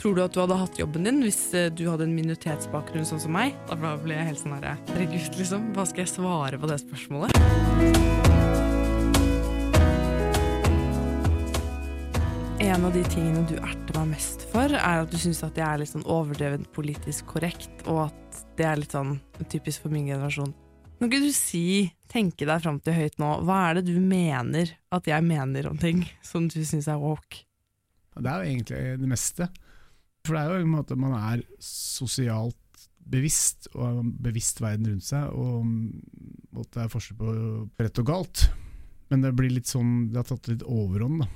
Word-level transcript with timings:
Tror 0.00 0.14
du 0.16 0.22
at 0.24 0.32
du 0.32 0.38
hadde 0.40 0.56
hatt 0.56 0.78
jobben 0.80 1.04
din 1.04 1.18
hvis 1.20 1.50
eh, 1.52 1.66
du 1.76 1.82
hadde 1.90 2.06
en 2.06 2.14
minoritetsbakgrunn 2.16 3.04
sånn 3.04 3.20
som 3.20 3.34
meg? 3.36 3.52
Da 3.68 3.76
ble 3.76 4.14
jeg 4.14 4.30
helt 4.30 4.40
sånn 4.40 4.54
herre 4.56 4.72
Herregud, 4.88 5.36
liksom. 5.36 5.66
Hva 5.76 5.84
skal 5.90 6.06
jeg 6.06 6.12
svare 6.14 6.60
på 6.62 6.70
det 6.70 6.78
spørsmålet? 6.80 7.36
En 12.64 12.88
av 12.88 12.96
de 12.96 13.04
tingene 13.12 13.44
du 13.44 13.54
erter 13.60 14.00
meg 14.00 14.14
mest 14.14 14.48
for, 14.54 14.72
er 14.72 15.04
at 15.04 15.12
du 15.12 15.20
syns 15.20 15.44
at 15.44 15.60
jeg 15.60 15.68
er 15.68 15.84
litt 15.84 15.92
sånn 15.92 16.08
overdrevent 16.08 16.72
politisk 16.72 17.28
korrekt, 17.36 17.84
og 17.84 18.06
at 18.08 18.42
det 18.56 18.70
er 18.72 18.80
litt 18.80 18.96
sånn 18.96 19.18
typisk 19.52 19.84
for 19.84 19.92
min 19.92 20.08
generasjon. 20.08 20.56
Kan 20.96 21.12
du 21.12 21.32
si, 21.36 21.90
tenke 22.08 22.48
deg 22.48 22.64
fram 22.64 22.80
til 22.80 22.96
høyt 22.96 23.20
nå, 23.20 23.34
hva 23.44 23.66
er 23.68 23.82
det 23.82 23.90
du 23.92 23.98
mener 24.00 24.78
at 24.96 25.12
jeg 25.12 25.28
mener 25.28 25.68
om 25.68 25.76
ting 25.80 26.06
som 26.24 26.48
du 26.48 26.62
syns 26.64 26.88
er 26.88 27.00
woke? 27.04 27.44
Det 28.16 28.28
er 28.30 28.40
jo 28.40 28.54
egentlig 28.54 28.86
det 29.04 29.18
meste. 29.18 29.56
For 30.26 30.36
det 30.36 30.42
er 30.42 30.50
jo 30.52 30.64
en 30.66 30.74
måte 30.74 30.98
man 31.00 31.14
er 31.16 31.44
sosialt 31.64 32.56
bevisst, 33.10 33.70
og 33.74 33.84
har 33.84 34.00
bevisst 34.22 34.60
verden 34.62 34.90
rundt 34.92 35.06
seg, 35.06 35.30
og 35.34 36.60
at 36.60 36.72
det 36.76 36.82
er 36.84 36.92
forskjell 36.92 37.18
på 37.18 37.34
rett 37.80 38.02
og 38.02 38.10
galt. 38.10 38.44
Men 39.10 39.24
det 39.24 39.34
blir 39.38 39.52
litt 39.52 39.70
sånn, 39.70 40.10
det 40.12 40.20
har 40.20 40.28
tatt 40.28 40.50
litt 40.52 40.62
overhånd, 40.62 41.24
da, 41.24 41.30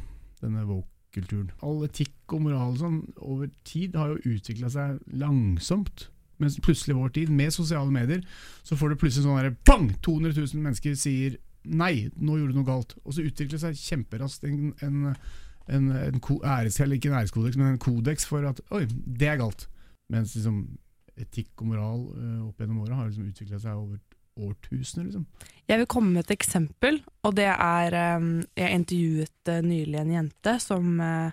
denne 0.45 0.67
woke-kulturen. 0.69 1.51
All 1.67 1.83
etikk 1.89 2.37
og 2.37 2.45
moral 2.47 2.77
og 2.77 2.83
sånn, 2.83 3.01
over 3.19 3.51
tid 3.67 3.97
har 3.99 4.13
jo 4.13 4.37
utvikla 4.37 4.71
seg 4.71 5.01
langsomt. 5.19 6.09
Mens 6.43 6.59
plutselig 6.63 6.95
i 6.95 6.99
vår 6.99 7.15
tid, 7.17 7.33
med 7.35 7.55
sosiale 7.55 7.91
medier, 7.95 8.23
så 8.67 8.79
får 8.79 8.93
du 8.93 9.01
plutselig 9.01 9.27
sånn 9.27 9.41
derre 9.41 9.57
pang! 9.67 9.89
200 10.05 10.37
000 10.37 10.63
mennesker 10.63 10.95
sier 10.99 11.39
nei, 11.65 12.11
nå 12.21 12.39
gjorde 12.39 12.55
du 12.55 12.61
noe 12.61 12.69
galt. 12.69 12.95
Og 13.05 13.17
så 13.17 13.25
utvikler 13.25 13.57
det 13.57 13.63
seg 13.63 13.81
kjemperaskt 13.81 14.47
en, 14.49 14.73
en, 14.85 15.15
en, 15.69 15.91
en 15.91 16.21
æres, 16.45 16.81
ikke 16.81 17.09
en 17.09 17.19
æreskodeks, 17.21 17.57
men 17.57 17.75
en 17.75 17.79
kodeks 17.79 18.27
for 18.27 18.47
at 18.49 18.61
oi, 18.71 18.85
det 18.89 19.29
er 19.29 19.41
galt. 19.41 19.69
Mens 20.13 20.35
liksom, 20.37 20.65
etikk 21.17 21.63
og 21.63 21.71
moral 21.71 22.03
uh, 22.13 22.43
opp 22.49 22.61
gjennom 22.61 22.83
åra 22.85 22.99
har 22.99 23.09
liksom 23.09 23.31
utvikla 23.31 23.61
seg 23.63 23.79
over 23.79 23.99
årtusener. 24.35 25.07
Liksom. 25.09 25.27
Jeg 25.71 25.81
vil 25.81 25.89
komme 25.91 26.17
med 26.17 26.27
et 26.27 26.35
eksempel, 26.35 26.99
og 27.23 27.37
det 27.39 27.49
er 27.53 27.97
um, 28.19 28.43
Jeg 28.59 28.81
intervjuet 28.81 29.53
uh, 29.53 29.61
nylig 29.65 30.01
en 30.01 30.15
jente 30.17 30.57
som 30.63 30.99
uh, 31.01 31.31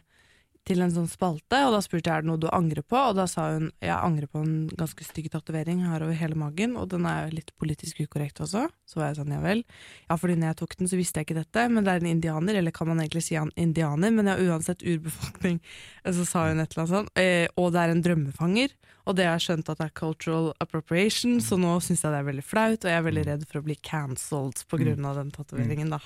til 0.68 0.84
en 0.84 0.92
sånn 0.94 1.10
spalte, 1.10 1.58
og 1.66 1.74
da 1.74 1.80
spurte 1.82 2.12
jeg 2.12 2.22
er 2.22 2.24
det 2.24 2.30
noe 2.30 2.40
du 2.42 2.48
angrer 2.54 2.86
på, 2.86 2.98
og 3.00 3.16
da 3.18 3.26
sa 3.30 3.48
hun 3.56 3.72
jeg 3.82 3.96
angrer 3.96 4.30
på 4.30 4.44
en 4.44 4.68
ganske 4.78 5.06
stygg 5.08 5.32
tatovering 5.34 5.82
her 5.88 6.06
over 6.06 6.18
hele 6.18 6.38
magen, 6.38 6.76
og 6.78 6.92
den 6.92 7.08
er 7.10 7.26
jo 7.26 7.38
litt 7.40 7.50
politisk 7.62 8.04
ukorrekt 8.04 8.44
også. 8.46 8.68
Så 8.86 9.00
var 9.00 9.10
jeg 9.10 9.22
sånn 9.22 9.34
ja 9.34 9.42
vel. 9.42 9.64
Ja, 10.06 10.20
fordi 10.22 10.38
når 10.38 10.52
jeg 10.52 10.60
tok 10.62 10.78
den, 10.78 10.92
så 10.92 11.00
visste 11.00 11.22
jeg 11.22 11.30
ikke 11.30 11.40
dette, 11.40 11.66
men 11.74 11.88
det 11.88 11.96
er 11.96 12.06
en 12.06 12.12
indianer, 12.14 12.62
eller 12.62 12.76
kan 12.76 12.92
man 12.92 13.02
egentlig 13.02 13.26
si 13.26 13.40
han 13.40 13.54
indianer, 13.58 14.14
men 14.14 14.30
ja, 14.30 14.38
uansett 14.38 14.86
urbefolkning. 14.86 15.60
Så 16.18 16.26
sa 16.28 16.48
hun 16.50 16.62
et 16.62 16.74
eller 16.74 16.82
annet 16.84 16.94
sånt, 16.96 17.12
eh, 17.20 17.46
og 17.62 17.74
det 17.74 17.82
er 17.82 17.92
en 17.94 18.02
drømmefanger, 18.06 18.74
og 19.10 19.18
det 19.18 19.26
har 19.28 19.38
jeg 19.38 19.48
skjønt 19.48 19.70
at 19.72 19.80
det 19.82 19.88
er 19.88 19.98
cultural 19.98 20.50
appropriation, 20.64 21.40
så 21.42 21.58
nå 21.58 21.76
syns 21.82 22.04
jeg 22.06 22.14
det 22.14 22.20
er 22.22 22.28
veldig 22.28 22.46
flaut, 22.46 22.84
og 22.84 22.90
jeg 22.90 23.00
er 23.00 23.06
veldig 23.08 23.24
redd 23.28 23.46
for 23.50 23.62
å 23.62 23.66
bli 23.66 23.78
cancelled 23.82 24.62
på 24.70 24.82
grunn 24.82 25.08
av 25.10 25.18
den 25.18 25.32
tatoveringen, 25.34 25.94
da. 25.94 26.02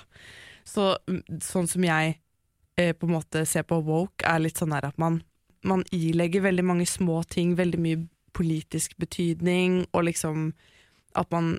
Så 0.66 0.94
sånn 1.44 1.68
som 1.70 1.84
jeg 1.86 2.16
eh, 2.76 2.92
på 2.92 3.06
en 3.06 3.16
måte 3.16 3.46
ser 3.46 3.66
på 3.68 3.80
woke, 3.84 4.24
er 4.26 4.42
litt 4.42 4.60
sånn 4.60 4.74
der 4.74 4.88
at 4.90 4.98
man, 4.98 5.20
man 5.66 5.84
ilegger 5.94 6.46
veldig 6.46 6.64
mange 6.64 6.86
små 6.86 7.22
ting 7.28 7.54
veldig 7.58 7.80
mye 7.82 8.02
politisk 8.36 8.96
betydning, 9.00 9.86
og 9.92 10.08
liksom 10.10 10.50
at 11.16 11.30
man 11.32 11.56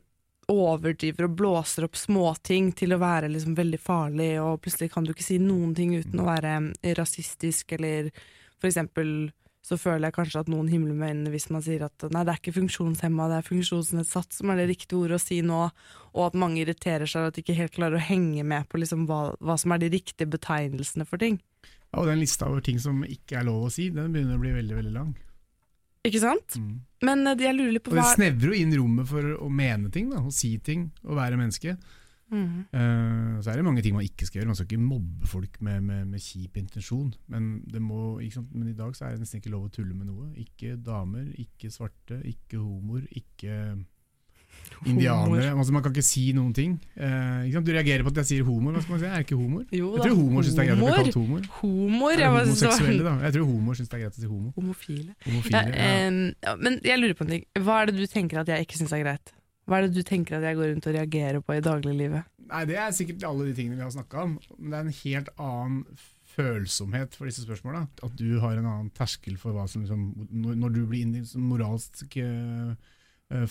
overdriver 0.48 1.26
og 1.28 1.36
blåser 1.40 1.88
opp 1.88 1.98
småting 2.00 2.70
til 2.78 2.94
å 2.96 3.02
være 3.02 3.32
liksom 3.34 3.58
veldig 3.58 3.80
farlig, 3.82 4.30
og 4.40 4.62
plutselig 4.64 4.94
kan 4.94 5.04
du 5.04 5.12
ikke 5.12 5.26
si 5.26 5.40
noen 5.44 5.74
ting 5.76 5.96
uten 5.98 6.22
å 6.22 6.28
være 6.30 6.54
rasistisk, 6.96 7.74
eller 7.76 8.12
for 8.58 8.70
eksempel 8.70 9.32
så 9.68 9.76
føler 9.76 10.08
jeg 10.08 10.16
kanskje 10.16 10.42
at 10.46 10.50
noen 10.52 10.70
himler 10.72 10.96
med 10.96 11.12
øynene 11.12 11.32
hvis 11.34 11.50
man 11.52 11.64
sier 11.66 11.84
at 11.90 12.06
nei, 12.14 12.24
det 12.24 12.32
er 12.32 12.40
ikke 12.40 12.56
funksjonshemma, 12.56 13.28
det 13.28 13.40
er 13.42 13.48
funksjonsnedsatt 13.50 14.38
som 14.38 14.54
er 14.54 14.62
det 14.62 14.70
riktige 14.70 15.02
ordet 15.02 15.20
å 15.20 15.24
si 15.24 15.42
nå, 15.44 15.60
og 16.16 16.24
at 16.24 16.38
mange 16.40 16.62
irriterer 16.64 17.10
seg 17.10 17.26
og 17.26 17.32
at 17.32 17.38
de 17.38 17.44
ikke 17.44 17.58
helt 17.58 17.76
klarer 17.76 18.00
å 18.00 18.06
henge 18.08 18.46
med 18.48 18.70
på 18.72 18.80
liksom 18.80 19.04
hva, 19.10 19.34
hva, 19.44 19.58
som 19.60 19.76
er 19.76 19.84
de 19.84 19.92
riktige 19.98 20.30
betegnelsene 20.32 21.08
for 21.10 21.20
ting. 21.20 21.42
Ja, 21.92 22.00
og 22.00 22.08
den 22.08 22.24
lista 22.24 22.48
over 22.48 22.64
ting 22.64 22.80
som 22.84 23.04
ikke 23.04 23.42
er 23.42 23.48
lov 23.48 23.68
å 23.68 23.74
si, 23.74 23.90
den 23.92 24.16
begynner 24.16 24.40
å 24.40 24.44
bli 24.44 24.56
veldig, 24.56 24.80
veldig 24.80 24.96
lang. 24.96 25.14
Ikke 26.08 26.24
sant? 26.24 26.56
Mm. 26.56 26.74
Men 27.04 27.28
eh, 27.28 27.44
jeg 27.44 27.58
lurer 27.58 27.76
litt 27.76 27.84
på 27.84 27.92
hva 27.92 28.00
Og 28.00 28.06
det 28.06 28.16
snevrer 28.16 28.54
jo 28.54 28.62
inn 28.62 28.76
rommet 28.80 29.10
for 29.10 29.34
å 29.44 29.50
mene 29.52 29.92
ting, 29.92 30.12
da, 30.14 30.24
å 30.24 30.32
si 30.32 30.54
ting, 30.64 30.88
å 31.04 31.18
være 31.18 31.40
menneske. 31.40 31.76
Mm. 32.28 32.68
Uh, 32.74 33.40
så 33.42 33.52
er 33.52 33.60
det 33.60 33.66
mange 33.66 33.82
ting 33.82 33.96
man 33.96 34.06
ikke 34.08 34.28
skal 34.28 34.42
gjøre. 34.42 34.52
Man 34.52 34.60
skal 34.60 34.68
ikke 34.68 34.84
mobbe 34.84 35.28
folk 35.28 35.62
med, 35.64 35.82
med, 35.82 36.06
med 36.12 36.24
kjip 36.24 36.58
intensjon. 36.60 37.14
Men, 37.32 37.52
må, 37.80 38.18
men, 38.52 38.72
i 38.72 38.78
dag 38.78 38.96
så 38.96 39.08
er 39.08 39.16
det 39.16 39.24
nesten 39.24 39.42
ikke 39.42 39.54
lov 39.54 39.68
å 39.68 39.74
tulle 39.74 39.96
med 39.96 40.10
noe. 40.10 40.32
Ikke 40.42 40.76
damer, 40.76 41.30
ikke 41.40 41.72
svarte, 41.72 42.20
ikke 42.28 42.60
homoer, 42.60 43.08
ikke 43.16 43.78
indianere. 44.90 45.54
Altså, 45.54 45.74
man 45.76 45.86
kan 45.86 45.96
ikke 45.96 46.06
si 46.06 46.26
noen 46.36 46.52
ting. 46.58 46.76
Uh, 47.00 47.48
du 47.48 47.72
reagerer 47.72 48.04
på 48.04 48.12
at 48.12 48.22
jeg 48.24 48.32
sier 48.34 48.48
homoer. 48.48 48.76
Hva 48.76 48.84
skal 48.84 48.98
man 48.98 49.04
si? 49.06 49.08
Er 49.08 49.16
det 49.16 49.30
ikke 49.30 49.40
homoer? 49.40 49.66
Jo, 49.72 49.94
jeg 49.96 50.10
tror 50.10 50.20
homoer 50.20 50.48
syns 50.50 50.60
det 50.60 50.66
er 50.66 50.70
greit 50.74 50.84
å 50.84 50.92
bli 50.92 51.00
kalt 51.00 51.20
homoer. 51.22 51.50
Homor, 51.62 52.18
jeg, 52.18 52.36
Homoseksuelle, 52.36 53.08
da. 53.08 53.16
Jeg 53.24 53.38
tror 53.38 53.50
homoer 53.54 53.80
syns 53.80 53.94
det 53.94 54.00
er 54.00 54.06
greit 54.06 54.20
å 54.20 54.26
si 54.26 54.34
homo. 54.34 54.54
Homofile. 54.60 55.18
Homofile 55.30 55.64
ja, 55.64 55.90
ja. 56.04 56.56
Men 56.60 56.80
jeg 56.84 57.00
lurer 57.00 57.18
på 57.18 57.28
en 57.28 57.36
ting. 57.38 57.50
Hva 57.64 57.82
er 57.82 57.92
det 57.92 58.02
du 58.02 58.08
tenker 58.12 58.44
at 58.44 58.52
jeg 58.52 58.68
ikke 58.68 58.84
syns 58.84 58.96
er 58.98 59.06
greit? 59.06 59.38
Hva 59.68 59.80
er 59.80 59.88
det 59.88 60.00
du 60.00 60.06
tenker 60.08 60.38
at 60.38 60.46
jeg 60.48 60.56
går 60.56 60.70
rundt 60.72 60.86
og 60.88 60.96
reagerer 60.96 61.42
på 61.44 61.58
i 61.58 61.64
dagliglivet? 61.64 62.28
Nei, 62.48 62.66
Det 62.70 62.78
er 62.80 62.94
sikkert 62.96 63.26
alle 63.28 63.50
de 63.50 63.56
tingene 63.58 63.76
vi 63.76 63.84
har 63.84 63.92
snakka 63.92 64.22
om, 64.24 64.38
men 64.58 64.72
det 64.72 64.78
er 64.78 64.86
en 64.86 65.00
helt 65.02 65.32
annen 65.36 65.82
følsomhet 66.38 67.18
for 67.18 67.28
disse 67.28 67.44
spørsmåla. 67.44 67.88
At 68.06 68.14
du 68.20 68.38
har 68.44 68.56
en 68.56 68.68
annen 68.68 68.94
terskel 68.96 69.36
for 69.42 69.58
hva 69.58 69.66
som 69.70 69.84
liksom, 69.84 70.06
Når 70.32 70.76
du 70.76 70.86
blir 70.88 71.18
moralsk 71.42 72.16
uh, 72.22 72.78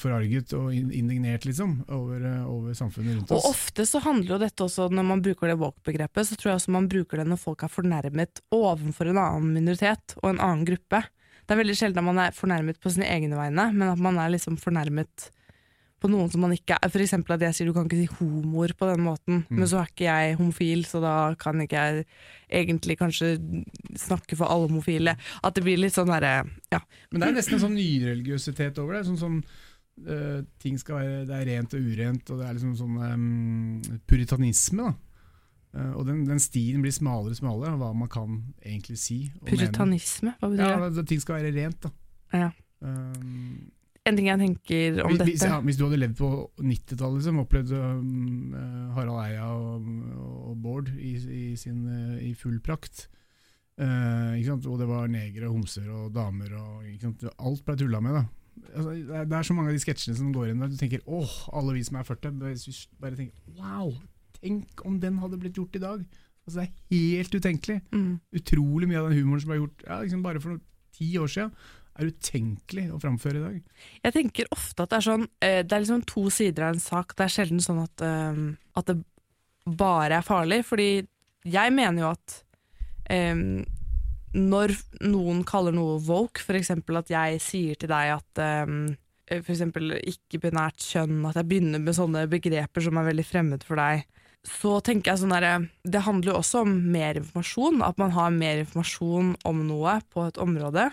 forarget 0.00 0.54
og 0.56 0.72
indignert 0.72 1.44
liksom, 1.44 1.82
over, 1.92 2.22
uh, 2.24 2.48
over, 2.48 2.72
samfunnet 2.78 3.18
rundt 3.18 3.36
oss. 3.36 3.44
Og 3.44 3.52
Ofte 3.52 3.84
så 3.90 4.00
handler 4.06 4.36
jo 4.36 4.40
dette 4.46 4.64
også, 4.64 4.88
når 4.88 5.08
man 5.10 5.24
bruker 5.26 5.52
det 5.52 5.58
woke-begrepet, 5.60 6.30
så 6.30 6.38
tror 6.38 6.54
jeg 6.54 6.62
også 6.62 6.76
man 6.78 6.88
bruker 6.88 7.20
det 7.20 7.28
når 7.28 7.42
folk 7.42 7.66
er 7.66 7.74
fornærmet 7.74 8.40
overfor 8.54 9.12
en 9.12 9.20
annen 9.20 9.52
minoritet 9.58 10.16
og 10.22 10.32
en 10.32 10.40
annen 10.40 10.64
gruppe. 10.68 11.04
Det 11.46 11.54
er 11.54 11.60
veldig 11.60 11.76
sjelden 11.78 12.00
at 12.00 12.08
man 12.08 12.24
er 12.24 12.34
fornærmet 12.34 12.80
på 12.80 12.90
sine 12.94 13.10
egne 13.10 13.36
vegne, 13.38 13.68
men 13.74 13.90
at 13.92 14.00
man 14.02 14.16
er 14.18 14.32
liksom 14.32 14.56
fornærmet 14.58 15.28
på 16.02 16.10
noen 16.12 16.30
som 16.32 16.42
man 16.44 16.54
ikke 16.56 16.76
er. 16.76 16.90
Eksempel 17.06 17.36
at 17.36 17.44
jeg 17.46 17.56
sier 17.56 17.68
du 17.68 17.74
kan 17.76 17.86
ikke 17.88 18.00
si 18.00 18.18
homoer 18.18 18.74
på 18.78 18.88
den 18.90 19.04
måten, 19.04 19.44
mm. 19.46 19.54
men 19.56 19.70
så 19.70 19.80
er 19.80 19.92
ikke 19.92 20.08
jeg 20.08 20.38
homofil, 20.40 20.84
så 20.88 21.00
da 21.04 21.14
kan 21.40 21.62
ikke 21.62 21.84
jeg 21.84 22.06
egentlig 22.62 22.98
kanskje 23.00 23.36
snakke 24.00 24.38
for 24.38 24.50
alle 24.50 24.68
homofile. 24.70 25.16
At 25.46 25.56
det 25.56 25.64
blir 25.66 25.80
litt 25.80 25.96
sånn 25.96 26.10
derre 26.12 26.34
ja. 26.72 26.82
Men 27.10 27.22
det 27.22 27.30
er 27.30 27.38
nesten 27.38 27.58
en 27.58 27.64
sånn 27.68 27.78
nyreligiøsitet 27.78 28.82
over 28.82 28.98
det. 28.98 29.06
sånn 29.08 29.20
som 29.20 29.40
uh, 29.40 30.40
ting 30.62 30.78
skal 30.80 31.00
være 31.00 31.24
Det 31.30 31.40
er 31.40 31.50
rent 31.52 31.76
og 31.78 31.90
urent, 31.92 32.30
og 32.30 32.40
det 32.40 32.48
er 32.48 32.58
liksom 32.58 32.76
sånn 32.80 33.02
um, 33.02 34.00
puritanisme. 34.08 34.92
da 34.92 34.94
Uh, 35.76 35.92
og 35.98 36.06
den, 36.08 36.22
den, 36.24 36.38
stien 36.40 36.80
blir 36.80 36.94
smalere 36.94 37.34
og 37.34 37.36
smalere 37.36 37.74
av 37.74 37.82
hva 37.82 37.90
man 37.92 38.08
kan 38.08 38.38
egentlig 38.64 38.96
si. 38.96 39.18
Puritanisme? 39.44 40.32
Hva 40.40 40.48
betyr 40.48 40.62
det? 40.72 40.86
Ja, 40.96 41.04
Ting 41.10 41.20
skal 41.20 41.36
være 41.36 41.50
rent. 41.52 41.82
da. 41.84 41.90
Ja. 42.32 42.48
Um, 42.80 43.66
en 44.06 44.18
ting 44.18 44.28
jeg 44.30 44.40
tenker 44.42 45.02
om 45.02 45.12
hvis, 45.12 45.20
dette 45.22 45.50
ja, 45.50 45.58
hvis, 45.64 45.78
du 45.78 45.84
hadde 45.86 45.98
levd 45.98 46.16
på 46.18 46.30
90-tallet, 46.62 47.18
liksom, 47.18 47.42
opplevd 47.42 47.74
um, 47.74 48.56
Harald 48.96 49.20
Eia 49.24 49.50
og, 49.50 49.90
og 50.52 50.56
Bård 50.62 50.90
i, 50.94 51.16
i, 51.16 51.44
sin, 51.58 51.84
uh, 51.90 52.16
i 52.22 52.32
full 52.38 52.60
prakt 52.64 53.06
uh, 53.82 54.34
Og 54.36 54.80
det 54.80 54.88
var 54.88 55.10
negere 55.12 55.50
homser 55.50 55.88
og 55.90 56.12
damer 56.14 56.54
og 56.58 56.86
Alt 57.36 57.64
ble 57.66 57.78
tulla 57.82 58.02
med. 58.04 58.20
da 58.20 58.24
altså, 58.74 58.90
det, 58.90 59.00
er, 59.10 59.24
det, 59.24 59.38
er, 59.38 59.48
så 59.48 59.56
mange 59.56 59.72
av 59.72 59.78
de 59.78 59.82
sketsjene 59.82 60.18
som 60.18 60.34
går 60.34 60.52
inn 60.52 60.62
der 60.62 60.70
du 60.70 60.78
tenker 60.80 61.02
åh, 61.06 61.34
alle 61.56 61.76
vi 61.76 61.84
som 61.86 61.98
er 62.00 62.06
40 62.06 62.38
Bare 63.00 63.18
tenker 63.18 63.58
wow, 63.58 63.90
tenk 64.40 64.86
om 64.86 65.00
den 65.02 65.18
hadde 65.22 65.40
blitt 65.40 65.58
gjort 65.58 65.76
i 65.76 65.82
dag! 65.82 66.06
Altså, 66.46 66.60
det 66.60 66.68
er 66.68 67.16
helt 67.18 67.34
utenkelig. 67.34 67.80
Mm. 67.90 68.10
Utrolig 68.38 68.86
mye 68.86 69.00
av 69.00 69.08
den 69.08 69.18
humoren 69.18 69.42
som 69.42 69.50
ble 69.50 69.58
gjort 69.58 69.80
ja, 69.82 69.96
liksom 70.04 70.22
bare 70.22 70.42
for 70.42 70.54
noen 70.54 70.62
ti 70.94 71.08
år 71.18 71.32
siden 71.32 71.50
er 71.96 72.10
utenkelig 72.12 72.86
å 72.92 73.00
framføre 73.02 73.40
i 73.40 73.44
dag? 73.44 73.58
Jeg 74.04 74.16
tenker 74.16 74.50
ofte 74.54 74.84
at 74.84 74.92
det 74.92 74.98
er 74.98 75.06
sånn 75.06 75.26
eh, 75.40 75.60
Det 75.64 75.76
er 75.76 75.84
liksom 75.84 76.04
to 76.08 76.26
sider 76.32 76.68
av 76.68 76.74
en 76.74 76.82
sak. 76.82 77.14
Det 77.16 77.26
er 77.26 77.32
sjelden 77.32 77.62
sånn 77.64 77.82
at, 77.84 78.04
um, 78.04 78.50
at 78.76 78.90
det 78.90 78.98
bare 79.66 80.20
er 80.20 80.26
farlig. 80.26 80.62
Fordi 80.68 80.90
jeg 81.46 81.74
mener 81.74 82.04
jo 82.04 82.12
at 82.12 82.36
um, 83.10 83.64
når 84.36 84.74
noen 85.06 85.42
kaller 85.48 85.74
noe 85.74 85.96
woke, 86.04 86.42
f.eks. 86.44 86.74
at 86.76 87.12
jeg 87.12 87.40
sier 87.42 87.80
til 87.80 87.90
deg 87.92 88.16
at 88.18 88.44
um, 88.68 88.92
f.eks. 89.26 89.64
ikke-binært 89.64 90.84
kjønn, 90.84 91.24
at 91.26 91.40
jeg 91.40 91.48
begynner 91.50 91.82
med 91.82 91.96
sånne 91.96 92.26
begreper 92.30 92.84
som 92.84 93.00
er 93.00 93.08
veldig 93.08 93.26
fremmed 93.26 93.66
for 93.66 93.80
deg, 93.80 94.04
så 94.46 94.76
tenker 94.84 95.10
jeg 95.10 95.24
sånn 95.24 95.32
derre 95.34 95.54
Det 95.82 96.04
handler 96.06 96.30
jo 96.30 96.36
også 96.38 96.60
om 96.62 96.76
mer 96.92 97.18
informasjon. 97.18 97.80
At 97.82 97.98
man 97.98 98.12
har 98.14 98.30
mer 98.34 98.62
informasjon 98.62 99.34
om 99.48 99.64
noe 99.66 99.98
på 100.12 100.28
et 100.28 100.38
område. 100.42 100.86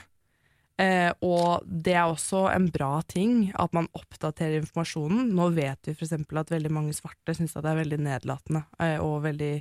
Eh, 0.82 1.12
og 1.22 1.66
det 1.70 1.94
er 1.94 2.08
også 2.10 2.48
en 2.50 2.66
bra 2.74 2.96
ting 3.06 3.52
at 3.62 3.76
man 3.78 3.90
oppdaterer 3.94 4.58
informasjonen. 4.64 5.30
Nå 5.38 5.52
vet 5.54 5.90
vi 5.90 5.94
f.eks. 5.94 6.16
at 6.18 6.54
veldig 6.56 6.72
mange 6.74 6.96
svarte 6.98 7.36
syns 7.38 7.54
det 7.54 7.70
er 7.70 7.82
veldig 7.84 8.00
nedlatende 8.02 8.66
eh, 8.82 8.98
og 8.98 9.22
veldig 9.28 9.54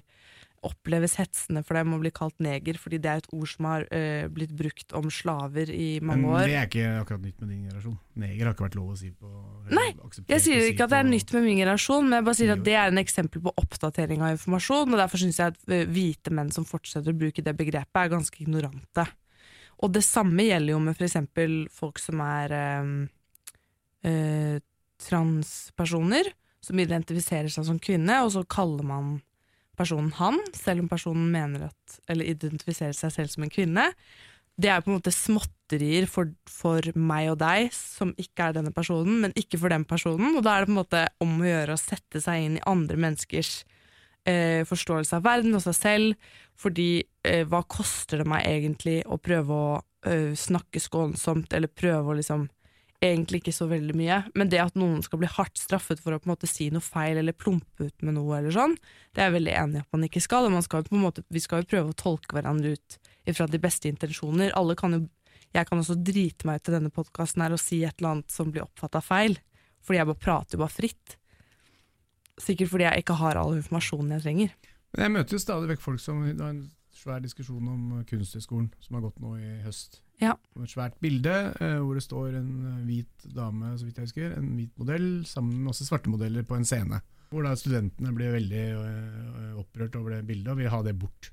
oppleves 0.62 1.16
hetsende 1.18 1.64
for 1.66 1.74
dem 1.74 1.94
å 1.96 1.98
bli 1.98 2.12
kalt 2.14 2.36
neger, 2.42 2.76
fordi 2.78 3.00
det 3.02 3.10
er 3.10 3.22
et 3.22 3.32
ord 3.34 3.50
som 3.50 3.66
har 3.66 3.86
eh, 3.94 4.28
blitt 4.30 4.52
brukt 4.54 4.94
om 4.94 5.08
slaver 5.10 5.72
i 5.74 5.96
mange 5.98 6.28
år. 6.30 6.44
Men 6.44 6.52
det 6.52 6.58
er 6.60 6.68
ikke 6.68 6.92
akkurat 7.00 7.24
nytt 7.24 7.40
med 7.42 7.50
din 7.50 7.64
generasjon. 7.66 7.96
Neger 8.22 8.46
har 8.46 8.54
ikke 8.54 8.66
vært 8.68 8.78
lov 8.78 8.92
å 8.92 8.98
si 9.00 9.10
på 9.10 9.32
Nei, 9.72 9.88
Jeg 10.30 10.44
sier 10.44 10.62
ikke 10.68 10.84
si 10.84 10.86
at 10.86 10.92
det 10.94 11.00
er 11.00 11.08
nytt 11.08 11.34
med 11.34 11.46
min 11.48 11.58
generasjon, 11.58 12.06
men 12.06 12.20
jeg 12.20 12.28
bare 12.28 12.38
sier 12.38 12.54
at 12.54 12.62
det 12.68 12.76
er 12.78 12.92
en 12.92 13.02
eksempel 13.02 13.42
på 13.42 13.54
oppdatering 13.64 14.22
av 14.22 14.36
informasjon, 14.36 14.94
og 14.94 15.02
derfor 15.02 15.22
syns 15.24 15.42
jeg 15.42 15.56
at 15.56 15.74
eh, 15.74 15.84
hvite 15.90 16.34
menn 16.38 16.54
som 16.54 16.68
fortsetter 16.68 17.10
å 17.10 17.20
bruke 17.24 17.42
det 17.42 17.56
begrepet, 17.58 17.98
er 18.04 18.14
ganske 18.14 18.44
ignorante. 18.46 19.08
Og 19.82 19.90
det 19.94 20.04
samme 20.06 20.46
gjelder 20.46 20.76
jo 20.76 20.82
med 20.82 20.94
f.eks. 20.94 21.18
folk 21.74 21.98
som 21.98 22.22
er 22.22 22.54
eh, 22.54 22.92
eh, 24.08 24.56
transpersoner, 25.02 26.30
som 26.62 26.78
identifiserer 26.78 27.50
seg 27.50 27.66
som 27.66 27.80
kvinne, 27.82 28.20
og 28.22 28.30
så 28.36 28.44
kaller 28.46 28.86
man 28.86 29.16
personen 29.78 30.12
han, 30.18 30.38
selv 30.54 30.84
om 30.84 30.90
personen 30.90 31.32
mener 31.32 31.66
at, 31.70 31.96
eller 32.12 32.28
identifiserer 32.30 32.94
seg 32.94 33.14
selv 33.14 33.32
som 33.32 33.46
en 33.46 33.52
kvinne. 33.52 33.88
Det 34.60 34.68
er 34.70 34.84
på 34.84 34.92
en 34.92 34.98
måte 35.00 35.14
småtterier 35.14 36.06
for, 36.10 36.30
for 36.46 36.86
meg 36.94 37.32
og 37.32 37.40
deg, 37.40 37.72
som 37.74 38.12
ikke 38.20 38.50
er 38.50 38.58
denne 38.58 38.72
personen, 38.74 39.22
men 39.24 39.34
ikke 39.38 39.58
for 39.58 39.72
den 39.72 39.86
personen. 39.88 40.36
Og 40.36 40.44
da 40.44 40.54
er 40.54 40.62
det 40.62 40.70
på 40.70 40.76
en 40.76 40.82
måte 40.82 41.04
om 41.24 41.38
å 41.40 41.48
gjøre 41.48 41.74
å 41.74 41.80
sette 41.80 42.22
seg 42.22 42.46
inn 42.46 42.58
i 42.60 42.66
andre 42.68 43.00
menneskers 43.00 43.62
eh, 44.28 44.62
forståelse 44.68 45.18
av 45.18 45.26
verden 45.26 45.56
og 45.58 45.64
seg 45.64 45.76
selv. 45.78 46.32
Fordi 46.58 47.02
eh, 47.26 47.44
hva 47.48 47.62
koster 47.70 48.22
det 48.22 48.28
meg 48.30 48.46
egentlig 48.48 49.00
å 49.06 49.18
prøve 49.22 49.54
å 49.56 49.70
eh, 50.06 50.32
snakke 50.38 50.82
skånsomt, 50.82 51.52
eller 51.52 51.72
prøve 51.72 52.12
å 52.12 52.18
liksom 52.20 52.48
Egentlig 53.02 53.40
ikke 53.40 53.54
så 53.56 53.66
veldig 53.66 53.96
mye, 53.98 54.16
men 54.38 54.46
det 54.46 54.60
at 54.62 54.76
noen 54.78 55.00
skal 55.02 55.18
bli 55.18 55.26
hardt 55.26 55.58
straffet 55.58 55.98
for 55.98 56.14
å 56.14 56.20
på 56.22 56.28
en 56.28 56.36
måte 56.36 56.46
si 56.46 56.68
noe 56.70 56.84
feil 56.86 57.18
eller 57.18 57.34
plumpe 57.34 57.88
ut 57.88 58.04
med 58.06 58.14
noe, 58.14 58.36
eller 58.36 58.54
sånn, 58.54 58.76
det 59.10 59.24
er 59.24 59.26
jeg 59.26 59.34
veldig 59.40 59.54
enig 59.58 59.80
i 59.80 59.82
at 59.82 59.96
man 59.96 60.04
ikke 60.06 60.22
skal. 60.22 60.46
Man 60.54 60.62
skal 60.62 60.84
på 60.86 60.94
en 60.94 61.02
måte, 61.02 61.24
vi 61.26 61.42
skal 61.42 61.64
jo 61.64 61.70
prøve 61.72 61.90
å 61.90 61.96
tolke 61.98 62.36
hverandre 62.36 62.76
ut 62.76 62.96
fra 63.34 63.48
de 63.50 63.58
beste 63.58 63.90
intensjoner. 63.90 64.54
Alle 64.54 64.78
kan 64.78 64.94
jo, 64.94 65.00
jeg 65.50 65.66
kan 65.66 65.82
også 65.82 65.98
drite 65.98 66.46
meg 66.46 66.60
ut 66.60 66.68
til 66.68 66.76
denne 66.78 66.94
podkasten 66.94 67.42
og 67.48 67.58
si 67.58 67.80
et 67.82 67.98
eller 67.98 68.12
annet 68.12 68.38
som 68.38 68.54
blir 68.54 68.68
oppfatta 68.68 69.02
feil, 69.02 69.34
fordi 69.82 69.98
jeg 69.98 70.10
bare 70.12 70.24
prater 70.28 70.60
jo 70.60 70.62
bare 70.62 70.76
fritt. 70.76 71.18
Sikkert 72.42 72.72
fordi 72.72 72.88
jeg 72.88 73.04
ikke 73.04 73.16
har 73.20 73.38
all 73.40 73.56
informasjonen 73.58 74.16
jeg 74.16 74.24
trenger. 74.26 74.54
Men 74.92 75.06
jeg 75.06 75.14
møter 75.16 75.36
jo 75.36 75.42
stadig 75.42 75.70
vekk 75.70 75.84
folk 75.84 76.00
som 76.02 76.24
Det 76.26 76.40
var 76.40 76.52
en 76.52 76.64
svær 76.92 77.22
diskusjon 77.24 77.68
om 77.72 77.84
Kunsthøgskolen 78.08 78.68
som 78.82 78.98
har 78.98 79.06
gått 79.06 79.20
nå 79.22 79.36
i 79.40 79.52
høst. 79.64 80.02
Ja. 80.22 80.36
Et 80.60 80.70
svært 80.70 80.98
bilde 81.02 81.32
eh, 81.56 81.78
hvor 81.82 81.98
det 81.98 82.04
står 82.04 82.36
en 82.38 82.50
eh, 82.68 82.82
hvit 82.86 83.26
dame, 83.34 83.72
så 83.78 83.86
vidt 83.86 83.98
jeg 83.98 84.10
husker, 84.10 84.34
en 84.38 84.52
hvit 84.58 84.74
modell 84.78 85.08
sammen 85.26 85.56
med 85.56 85.72
masse 85.72 85.86
svarte 85.88 86.12
modeller 86.12 86.46
på 86.46 86.58
en 86.58 86.68
scene. 86.68 87.00
Hvor 87.32 87.46
da 87.46 87.56
studentene 87.58 88.12
blir 88.14 88.34
veldig 88.36 88.64
eh, 88.76 89.54
opprørt 89.58 89.96
over 89.98 90.14
det 90.14 90.26
bildet 90.28 90.52
og 90.52 90.60
vil 90.60 90.70
ha 90.70 90.82
det 90.86 90.94
bort. 91.00 91.32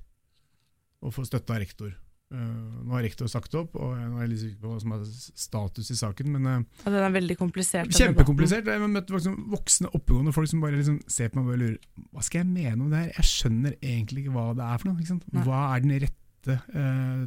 Og 1.04 1.14
få 1.14 1.26
støtte 1.28 1.54
av 1.54 1.62
rektor. 1.62 1.92
Eh, 2.30 2.38
nå 2.86 2.94
har 2.94 3.02
rektor 3.02 3.26
sagt 3.26 3.54
opp, 3.58 3.72
og 3.74 3.96
jeg 3.98 4.06
er 4.06 4.28
litt 4.30 4.38
sikker 4.38 4.62
på 4.62 4.70
hva 4.70 4.76
som 4.78 4.92
er 4.94 5.00
status 5.10 5.88
i 5.90 5.96
saken, 5.98 6.28
men 6.36 6.46
uh, 6.46 6.84
Og 6.86 6.94
den 6.94 7.02
er 7.02 7.14
veldig 7.16 7.36
komplisert. 7.40 7.90
Kjempekomplisert. 7.96 8.70
Jeg 8.70 8.82
har 8.84 8.92
møtt 8.92 9.10
voksne, 9.10 9.34
voksne 9.50 9.90
oppegående 9.98 10.34
folk 10.36 10.50
som 10.52 10.62
bare 10.62 10.78
liksom 10.78 11.00
ser 11.10 11.32
på 11.32 11.40
meg 11.40 11.48
og 11.48 11.50
bare 11.50 11.62
lurer 11.64 12.06
Hva 12.14 12.22
skal 12.22 12.44
jeg 12.44 12.52
mene 12.52 12.78
om 12.78 12.92
det 12.92 13.00
her? 13.02 13.12
Jeg 13.16 13.30
skjønner 13.32 13.74
egentlig 13.80 14.22
ikke 14.24 14.34
hva 14.36 14.44
det 14.54 14.68
er 14.68 14.82
for 14.82 14.92
noe. 14.92 15.44
Hva 15.48 15.62
er 15.72 15.82
den 15.82 15.96
rette 16.06 16.58
uh, 16.70 17.24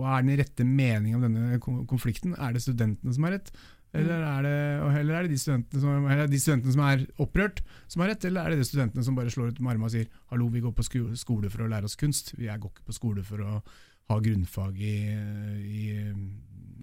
Hva 0.00 0.16
er 0.16 0.26
den 0.26 0.40
rette 0.42 0.66
meningen 0.66 1.20
om 1.20 1.28
denne 1.28 1.60
konflikten? 1.62 2.34
Er 2.34 2.56
det 2.56 2.64
studentene 2.66 3.14
som 3.14 3.28
har 3.28 3.38
rett? 3.38 3.54
Eller 3.94 4.22
er 4.22 4.42
det, 4.46 4.56
eller 5.00 5.16
er 5.18 5.26
det 5.26 5.32
de, 5.32 5.38
studentene 5.42 5.80
som, 5.82 6.04
eller 6.06 6.20
er 6.22 6.28
de 6.30 6.38
studentene 6.38 6.74
som 6.76 6.82
er 6.86 7.00
opprørt, 7.22 7.62
som 7.90 8.02
har 8.04 8.12
rett? 8.12 8.26
Eller 8.28 8.46
er 8.46 8.54
det 8.54 8.60
de 8.60 8.66
studentene 8.68 9.02
som 9.06 9.16
bare 9.18 9.32
slår 9.34 9.50
ut 9.50 9.58
med 9.58 9.72
armene 9.72 9.88
og 9.88 9.94
sier 9.94 10.06
hallo, 10.30 10.46
vi 10.54 10.62
går 10.62 10.74
på 10.78 10.86
sko- 10.86 11.16
skole 11.18 11.50
for 11.50 11.64
å 11.64 11.70
lære 11.70 11.90
oss 11.90 11.98
kunst, 11.98 12.30
vi 12.38 12.46
går 12.46 12.70
ikke 12.70 12.86
på 12.86 12.94
skole 12.94 13.24
for 13.26 13.42
å 13.42 13.56
ha 14.10 14.18
grunnfag 14.24 14.80
i, 14.82 14.96
i, 15.66 15.84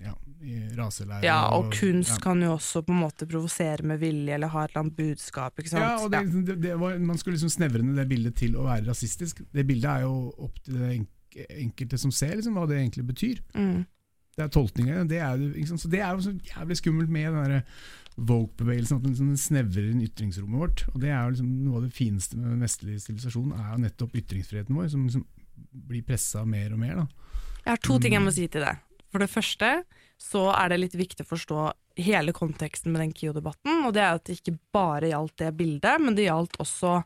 ja, 0.04 0.14
i 0.44 0.62
raselære. 0.78 1.26
Ja, 1.28 1.40
og 1.58 1.72
kunst 1.76 2.16
ja. 2.16 2.22
kan 2.24 2.42
jo 2.44 2.54
også 2.56 2.84
på 2.88 2.96
en 2.96 3.04
måte 3.04 3.28
provosere 3.30 3.86
med 3.88 4.02
vilje, 4.04 4.34
eller 4.38 4.54
ha 4.54 4.64
et 4.66 4.74
eller 4.74 4.86
annet 4.86 4.98
budskap. 5.02 5.60
ikke 5.60 5.74
sant? 5.74 5.86
Ja, 5.86 6.00
og 6.04 6.14
det, 6.14 6.46
det, 6.48 6.58
det 6.64 6.80
var, 6.80 6.98
Man 7.00 7.20
skulle 7.20 7.38
liksom 7.38 7.54
snevre 7.54 7.84
ned 7.84 8.00
det 8.00 8.08
bildet 8.10 8.40
til 8.40 8.58
å 8.58 8.66
være 8.70 8.88
rasistisk. 8.90 9.44
Det 9.54 9.68
bildet 9.68 9.92
er 9.92 10.08
jo 10.08 10.18
opp 10.48 10.64
til 10.64 10.82
det 10.82 10.96
enkelte 11.60 12.00
som 12.02 12.14
ser 12.16 12.38
liksom, 12.38 12.58
hva 12.58 12.66
det 12.70 12.80
egentlig 12.82 13.06
betyr. 13.12 13.44
Mm. 13.54 13.86
Det 14.38 14.46
er 14.46 14.52
tolkninger. 14.54 15.08
Det 15.10 15.18
er, 15.18 15.78
Så 15.78 15.90
det 15.90 16.00
er 16.00 16.12
jo 16.14 16.22
så 16.22 16.36
jævlig 16.46 16.78
skummelt 16.78 17.10
med 17.10 17.34
den 17.34 17.64
Vogue-bevegelsen, 18.18 18.98
at 18.98 19.04
den 19.04 19.14
liksom 19.14 19.34
snevrer 19.38 19.92
inn 19.92 20.02
ytringsrommet 20.02 20.60
vårt. 20.60 20.86
Og 20.94 21.02
det 21.02 21.10
er 21.10 21.24
jo 21.24 21.34
liksom 21.36 21.50
Noe 21.66 21.80
av 21.80 21.84
det 21.86 21.94
fineste 21.94 22.38
med 22.38 22.50
den 22.50 22.64
vestlige 22.66 23.02
sivilisasjonen 23.04 23.54
er 23.58 23.68
jo 23.72 23.82
nettopp 23.84 24.16
ytringsfriheten 24.18 24.78
vår, 24.78 24.88
som 24.94 25.04
liksom 25.06 25.26
blir 25.72 26.04
pressa 26.04 26.46
mer 26.46 26.74
og 26.74 26.80
mer. 26.80 26.96
da. 26.96 27.08
Jeg 27.66 27.72
har 27.74 27.78
to 27.84 28.00
ting 28.00 28.14
jeg 28.14 28.22
må 28.22 28.32
Mm. 28.32 28.34
si 28.34 28.48
til 28.48 28.62
deg. 28.62 28.78
For 29.12 29.20
det 29.20 29.30
første 29.30 29.84
så 30.20 30.54
er 30.56 30.70
det 30.70 30.80
litt 30.80 30.96
viktig 30.96 31.26
å 31.26 31.30
forstå 31.36 31.74
hele 31.98 32.32
konteksten 32.34 32.92
med 32.92 33.02
den 33.02 33.14
KIO-debatten, 33.14 33.86
og 33.86 33.94
det 33.94 34.02
er 34.04 34.14
at 34.16 34.24
det 34.26 34.42
ikke 34.42 34.58
bare 34.74 35.10
gjaldt 35.12 35.38
det 35.38 35.56
bildet, 35.58 36.02
men 36.02 36.16
det 36.16 36.26
gjaldt 36.28 36.58
også 36.60 37.04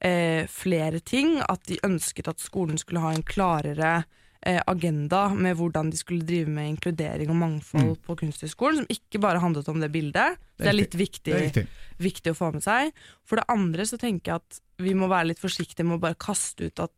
eh, 0.00 0.46
flere 0.50 1.00
ting. 1.00 1.40
At 1.48 1.62
de 1.68 1.78
ønsket 1.84 2.28
at 2.28 2.38
skolen 2.42 2.78
skulle 2.78 3.00
ha 3.00 3.12
en 3.14 3.22
klarere 3.22 4.04
eh, 4.44 4.60
agenda 4.66 5.28
med 5.34 5.56
hvordan 5.56 5.90
de 5.92 5.96
skulle 5.96 6.26
drive 6.26 6.48
med 6.48 6.66
inkludering 6.76 7.30
og 7.30 7.36
mangfold 7.36 7.92
Mm. 7.96 8.02
på 8.02 8.16
Kunsthøgskolen, 8.18 8.76
som 8.82 8.86
ikke 8.90 9.20
bare 9.20 9.38
handlet 9.40 9.68
om 9.68 9.78
det 9.80 9.92
bildet. 9.92 10.36
Det 10.58 10.66
er 10.66 10.72
litt 10.72 10.90
viktig 10.98 11.32
Det 11.52 11.56
er 11.56 11.68
viktig 12.00 12.32
å 12.32 12.34
få 12.36 12.52
med 12.52 12.62
seg. 12.62 12.92
For 13.24 13.36
det 13.36 13.44
andre 13.48 13.82
så 13.86 13.96
tenker 13.98 14.32
jeg 14.32 14.34
at 14.42 14.60
vi 14.78 14.94
må 14.94 15.06
være 15.08 15.28
litt 15.28 15.38
forsiktige 15.38 15.84
med 15.86 15.98
å 15.98 16.00
bare 16.00 16.14
kaste 16.18 16.66
ut 16.66 16.80
at 16.80 16.90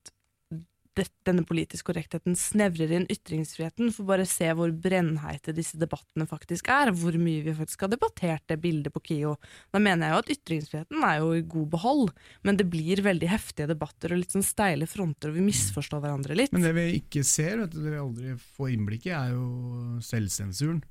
det, 0.98 1.08
denne 1.26 1.42
politiske 1.46 1.88
korrektheten 1.88 2.36
snevrer 2.38 2.92
inn 2.94 3.06
ytringsfriheten, 3.10 3.90
for 3.94 4.06
bare 4.08 4.26
se 4.28 4.46
hvor 4.54 4.70
brennheite 4.70 5.54
disse 5.56 5.78
debattene 5.80 6.26
faktisk 6.30 6.70
er, 6.72 6.92
hvor 6.94 7.16
mye 7.20 7.42
vi 7.46 7.54
faktisk 7.56 7.84
har 7.86 7.92
debattert 7.92 8.44
det 8.50 8.60
bildet 8.62 8.94
på 8.94 9.02
KIO. 9.08 9.34
Da 9.74 9.82
mener 9.82 10.06
jeg 10.06 10.14
jo 10.14 10.22
at 10.22 10.32
ytringsfriheten 10.36 11.06
er 11.08 11.20
jo 11.22 11.32
i 11.34 11.44
god 11.56 11.68
behold, 11.74 12.14
men 12.46 12.60
det 12.60 12.68
blir 12.70 13.02
veldig 13.04 13.30
heftige 13.32 13.70
debatter 13.72 14.14
og 14.14 14.22
litt 14.22 14.34
sånn 14.34 14.46
steile 14.46 14.88
fronter, 14.90 15.32
og 15.32 15.38
vi 15.38 15.46
misforstår 15.48 16.04
hverandre 16.04 16.38
litt. 16.38 16.54
Men 16.54 16.66
det 16.68 16.74
vi 16.78 16.88
ikke 17.00 17.24
ser, 17.26 17.58
vet 17.64 17.74
du, 17.74 17.82
det 17.82 17.94
vi 17.96 18.02
aldri 18.02 18.36
får 18.56 18.74
innblikk 18.76 19.10
i, 19.10 19.16
er 19.18 19.34
jo 19.34 20.00
selvsensuren. 20.04 20.82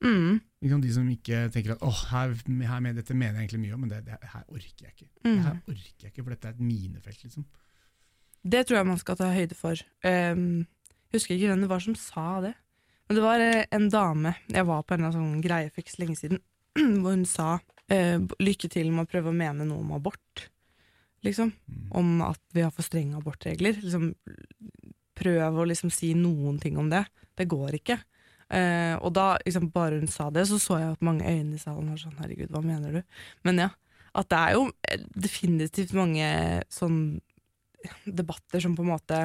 Mm? 0.00 0.40
De 0.60 0.92
som 0.92 1.08
ikke 1.12 1.46
tenker 1.52 1.74
at 1.74 1.82
åh, 1.84 2.04
her, 2.12 2.32
her 2.68 2.84
med, 2.84 2.96
dette 2.96 3.16
mener 3.16 3.36
jeg 3.36 3.48
egentlig 3.48 3.64
mye 3.66 3.76
om, 3.76 3.82
men 3.84 3.92
det, 3.92 4.04
det 4.08 4.20
her 4.20 4.44
orker 4.48 4.86
jeg 4.86 4.94
ikke. 4.94 5.10
Det 5.20 5.32
mm. 5.32 5.42
her 5.44 5.58
orker 5.58 6.06
jeg 6.06 6.12
ikke, 6.12 6.24
for 6.24 6.34
dette 6.34 6.48
er 6.48 6.56
et 6.56 6.64
minefelt, 6.64 7.24
liksom. 7.26 7.48
Det 8.42 8.64
tror 8.66 8.80
jeg 8.80 8.88
man 8.88 9.00
skal 9.00 9.18
ta 9.20 9.28
høyde 9.34 9.56
for. 9.58 9.80
Um, 10.06 10.64
husker 11.12 11.36
ikke 11.36 11.50
hvem 11.50 11.64
det 11.64 11.70
var 11.70 11.82
som 11.84 11.96
sa 11.98 12.40
det. 12.44 12.54
Men 13.08 13.18
det 13.18 13.24
var 13.24 13.42
eh, 13.42 13.64
en 13.74 13.88
dame 13.90 14.36
Jeg 14.46 14.66
var 14.68 14.84
på 14.86 14.94
en 14.94 15.08
sånn 15.10 15.40
greie 15.42 15.72
for 15.74 15.98
lenge 15.98 16.14
siden, 16.20 16.38
hvor 17.02 17.16
hun 17.16 17.26
sa 17.28 17.56
uh, 17.58 18.18
lykke 18.38 18.70
til 18.70 18.92
med 18.94 19.08
å 19.08 19.10
prøve 19.10 19.32
å 19.32 19.36
mene 19.36 19.66
noe 19.66 19.82
om 19.82 19.96
abort. 19.96 20.46
Liksom. 21.26 21.50
Mm. 21.50 21.88
Om 22.00 22.12
at 22.30 22.40
vi 22.54 22.64
har 22.64 22.72
for 22.72 22.86
strenge 22.86 23.18
abortregler. 23.18 23.82
Liksom, 23.82 24.12
prøv 25.20 25.58
å 25.58 25.66
liksom 25.68 25.92
si 25.92 26.14
noen 26.16 26.60
ting 26.62 26.78
om 26.80 26.88
det. 26.92 27.02
Det 27.36 27.48
går 27.50 27.76
ikke. 27.80 27.98
Uh, 28.50 28.96
og 29.04 29.12
da, 29.14 29.34
liksom, 29.44 29.68
bare 29.74 30.00
hun 30.00 30.10
sa 30.10 30.30
det, 30.34 30.46
så 30.48 30.58
så 30.62 30.80
jeg 30.80 30.94
at 30.94 31.04
mange 31.06 31.26
øyne 31.28 31.58
i 31.58 31.60
salen 31.60 31.92
var 31.92 32.00
sånn 32.00 32.16
herregud, 32.22 32.50
hva 32.54 32.62
mener 32.64 32.98
du? 32.98 33.18
Men 33.46 33.66
ja, 33.66 33.68
at 34.18 34.30
det 34.32 34.38
er 34.38 34.56
jo 34.56 34.64
definitivt 35.14 35.92
mange 35.94 36.30
sånn 36.72 37.20
debatter 38.04 38.62
som 38.62 38.74
på 38.76 38.84
en 38.84 38.92
måte 38.92 39.20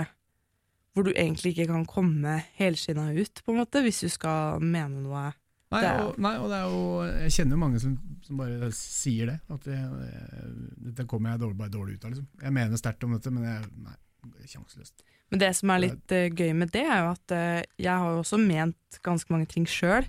Hvor 0.95 1.03
du 1.03 1.11
egentlig 1.11 1.51
ikke 1.53 1.71
kan 1.73 1.85
komme 1.89 2.37
helskinna 2.55 3.09
ut, 3.13 3.41
på 3.43 3.51
en 3.51 3.59
måte, 3.59 3.81
hvis 3.83 4.05
du 4.05 4.09
skal 4.09 4.63
mene 4.63 5.01
noe. 5.03 5.25
Nei, 5.73 5.81
og, 6.05 6.19
nei, 6.21 6.31
og 6.39 6.47
det 6.51 6.59
er 6.59 6.69
jo 6.71 6.83
Jeg 7.09 7.33
kjenner 7.35 7.57
jo 7.57 7.61
mange 7.65 7.81
som, 7.83 7.95
som 8.23 8.39
bare 8.39 8.69
sier 8.77 9.33
det. 9.33 9.37
At 9.51 9.67
det, 9.67 9.79
dette 10.91 11.07
kommer 11.09 11.33
jeg 11.33 11.43
dårlig, 11.43 11.57
bare 11.59 11.73
dårlig 11.73 11.97
ut 11.97 12.05
av. 12.05 12.13
Liksom. 12.13 12.29
Jeg 12.45 12.55
mener 12.55 12.79
sterkt 12.79 13.03
om 13.07 13.15
dette, 13.17 13.33
men 13.33 13.47
jeg, 13.49 13.67
nei, 13.83 13.97
sjanseløst. 14.51 15.05
Men 15.33 15.41
det 15.41 15.51
som 15.57 15.73
er 15.73 15.81
litt 15.81 16.15
uh, 16.15 16.27
gøy 16.29 16.53
med 16.55 16.71
det, 16.73 16.85
er 16.85 17.01
jo 17.01 17.11
at 17.11 17.35
uh, 17.35 17.61
jeg 17.81 17.91
har 17.91 18.13
jo 18.13 18.21
også 18.21 18.39
ment 18.41 18.99
ganske 19.05 19.33
mange 19.33 19.49
ting 19.51 19.65
sjøl 19.69 20.07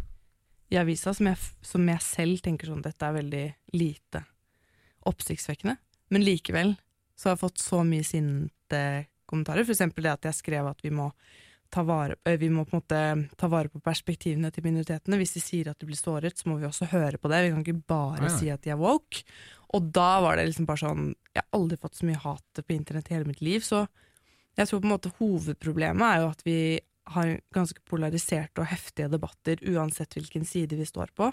i 0.71 0.79
avisa 0.81 1.15
som 1.15 1.29
jeg, 1.31 1.39
som 1.65 1.89
jeg 1.89 2.05
selv 2.05 2.43
tenker 2.45 2.71
sånn 2.71 2.85
dette 2.85 3.07
er 3.07 3.17
veldig 3.17 3.45
lite 3.79 4.23
oppsiktsvekkende. 5.07 5.77
Men 6.15 6.27
likevel 6.27 6.75
så 7.17 7.29
har 7.29 7.37
jeg 7.37 7.45
fått 7.47 7.63
så 7.65 7.83
mye 7.87 8.05
sinte 8.07 8.81
kommentarer. 9.27 9.65
For 9.67 9.75
eksempel 9.75 10.07
det 10.07 10.15
at 10.15 10.29
jeg 10.31 10.41
skrev 10.43 10.69
at 10.71 10.85
vi 10.85 10.93
må 10.95 11.11
ta 11.73 11.83
vare, 11.83 12.15
vi 12.39 12.49
må 12.53 12.63
på 12.69 12.79
ta 12.87 13.49
vare 13.51 13.71
på 13.73 13.81
perspektivene 13.83 14.53
til 14.55 14.67
minoritetene. 14.69 15.19
Hvis 15.19 15.35
de 15.35 15.43
sier 15.43 15.71
at 15.73 15.81
de 15.81 15.89
blir 15.89 15.99
såret, 15.99 16.39
så 16.39 16.49
må 16.49 16.61
vi 16.61 16.69
også 16.69 16.87
høre 16.93 17.19
på 17.19 17.31
det. 17.33 17.43
Vi 17.43 17.55
kan 17.55 17.65
ikke 17.65 17.87
bare 17.91 18.21
Nei, 18.23 18.29
nei. 18.31 18.39
si 18.39 18.51
at 18.53 18.63
de 18.63 18.71
er 18.71 18.81
woke. 18.81 19.25
Og 19.75 19.89
da 19.93 20.21
var 20.23 20.39
det 20.39 20.47
liksom 20.47 20.67
bare 20.69 20.79
sånn 20.79 21.09
Jeg 21.35 21.43
har 21.43 21.59
aldri 21.59 21.77
fått 21.83 21.99
så 21.99 22.07
mye 22.07 22.21
hat 22.23 22.61
på 22.63 22.77
internett 22.77 23.11
i 23.11 23.17
hele 23.17 23.29
mitt 23.29 23.43
liv, 23.45 23.65
så 23.67 23.87
jeg 24.57 24.71
tror 24.71 24.81
på 24.81 24.87
en 24.87 24.93
måte 24.95 25.11
hovedproblemet 25.19 26.07
er 26.07 26.23
jo 26.23 26.29
at 26.31 26.45
vi 26.47 26.59
har 27.13 27.33
ganske 27.53 27.83
polariserte 27.87 28.63
og 28.63 28.71
heftige 28.71 29.11
debatter 29.13 29.61
uansett 29.69 30.17
hvilken 30.17 30.47
side 30.49 30.79
vi 30.79 30.87
står 30.89 31.13
på. 31.19 31.29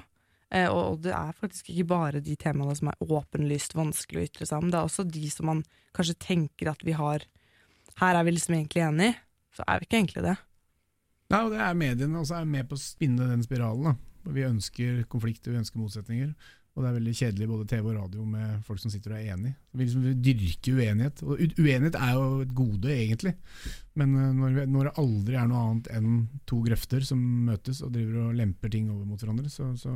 Eh, 0.53 0.69
og 0.69 1.01
det 1.01 1.13
er 1.17 1.33
faktisk 1.39 1.71
ikke 1.73 1.89
bare 1.89 2.21
de 2.23 2.35
temaene 2.39 2.75
som 2.77 2.91
er 2.91 3.01
åpenlyst 3.01 3.73
vanskelig 3.77 4.21
å 4.21 4.25
ytre 4.27 4.47
seg 4.49 4.61
om, 4.61 4.69
det 4.69 4.79
er 4.79 4.89
også 4.89 5.05
de 5.09 5.25
som 5.33 5.49
man 5.49 5.63
kanskje 5.97 6.19
tenker 6.21 6.69
at 6.71 6.85
vi 6.85 6.97
har 6.97 7.25
Her 7.99 8.17
er 8.17 8.25
vi 8.25 8.31
liksom 8.33 8.55
egentlig 8.55 8.81
enige, 8.81 9.13
så 9.53 9.65
er 9.69 9.77
vi 9.77 9.85
ikke 9.85 9.97
egentlig 9.99 10.23
det. 10.25 10.33
Nei, 11.29 11.41
og 11.43 11.51
det 11.53 11.59
er 11.61 11.75
mediene 11.77 12.17
også 12.17 12.39
er 12.39 12.47
med 12.49 12.65
på 12.65 12.73
å 12.73 12.81
spinne 12.81 13.27
den 13.29 13.43
spiralen. 13.45 13.91
da. 13.91 14.31
Vi 14.33 14.45
ønsker 14.47 15.03
konflikt 15.11 15.45
og 15.45 15.53
vi 15.53 15.59
ønsker 15.59 15.81
motsetninger. 15.81 16.31
Og 16.73 16.81
det 16.81 16.89
er 16.89 16.95
veldig 16.95 17.11
kjedelig 17.13 17.47
både 17.51 17.65
TV 17.69 17.87
og 17.91 17.97
radio 17.99 18.23
med 18.25 18.61
folk 18.65 18.81
som 18.81 18.89
sitter 18.89 19.13
og 19.13 19.19
er 19.19 19.35
enige. 19.35 19.57
Vi 19.77 19.85
liksom 19.85 20.05
dyrker 20.25 20.79
uenighet. 20.79 21.19
Og 21.21 21.43
uenighet 21.61 21.97
er 21.99 22.15
jo 22.15 22.23
et 22.41 22.55
gode, 22.57 22.89
egentlig. 22.89 23.35
Men 23.99 24.15
eh, 24.17 24.31
når, 24.39 24.55
vi, 24.55 24.63
når 24.73 24.89
det 24.89 24.93
aldri 25.03 25.37
er 25.37 25.51
noe 25.51 25.61
annet 25.67 25.91
enn 25.93 26.15
to 26.49 26.63
grøfter 26.65 27.05
som 27.05 27.21
møtes 27.45 27.83
og 27.85 27.93
driver 27.93 28.23
og 28.23 28.39
lemper 28.39 28.73
ting 28.73 28.89
over 28.89 29.05
mot 29.05 29.21
hverandre, 29.21 29.53
så, 29.53 29.69
så, 29.77 29.93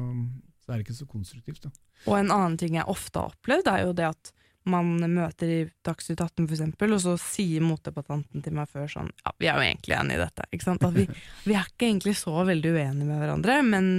så 0.67 0.73
er 0.73 0.81
det 0.81 0.87
ikke 0.89 0.97
så 0.97 1.07
konstruktivt. 1.07 1.63
da. 1.63 1.71
Og 2.05 2.17
en 2.17 2.33
annen 2.33 2.57
ting 2.59 2.75
jeg 2.75 2.91
ofte 2.91 3.21
har 3.21 3.31
opplevd, 3.31 3.69
er 3.71 3.85
jo 3.85 3.93
det 3.95 4.09
at 4.09 4.33
man 4.67 4.97
møter 4.99 5.47
i 5.47 5.59
Dagsnytt 5.85 6.19
18 6.19 6.43
for 6.43 6.55
eksempel, 6.57 6.95
og 6.97 6.99
så 6.99 7.13
sier 7.21 7.63
motdebattanten 7.63 8.43
til 8.43 8.55
meg 8.57 8.67
før 8.67 8.89
sånn 8.91 9.11
Ja, 9.23 9.31
vi 9.39 9.47
er 9.47 9.55
jo 9.55 9.63
egentlig 9.63 9.95
enige 9.95 10.19
i 10.19 10.23
dette. 10.25 10.47
Ikke 10.51 10.67
sant? 10.67 10.83
Vi, 10.97 11.05
vi 11.47 11.55
er 11.55 11.69
ikke 11.71 11.87
egentlig 11.87 12.17
så 12.19 12.33
veldig 12.49 12.73
uenige 12.75 13.07
med 13.07 13.21
hverandre, 13.23 13.61
men, 13.63 13.91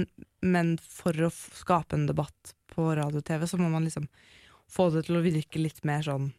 men 0.45 0.75
for 0.83 1.25
å 1.25 1.31
skape 1.33 1.97
en 1.97 2.05
debatt 2.11 2.53
på 2.69 2.91
radio 2.93 3.23
og 3.23 3.25
TV, 3.25 3.47
så 3.49 3.57
må 3.57 3.71
man 3.73 3.89
liksom 3.89 4.05
få 4.69 4.91
det 4.93 5.07
til 5.07 5.17
å 5.17 5.25
virke 5.25 5.61
litt 5.61 5.81
mer 5.89 6.05
sånn 6.05 6.29